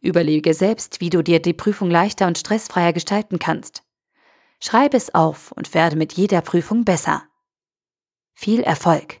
Überlege 0.00 0.52
selbst, 0.52 1.00
wie 1.00 1.10
du 1.10 1.22
dir 1.22 1.40
die 1.40 1.54
Prüfung 1.54 1.90
leichter 1.90 2.26
und 2.26 2.36
stressfreier 2.36 2.92
gestalten 2.92 3.38
kannst. 3.38 3.84
Schreibe 4.60 4.96
es 4.96 5.14
auf 5.14 5.52
und 5.52 5.74
werde 5.74 5.96
mit 5.96 6.14
jeder 6.14 6.40
Prüfung 6.40 6.84
besser. 6.84 7.22
Viel 8.34 8.60
Erfolg! 8.60 9.20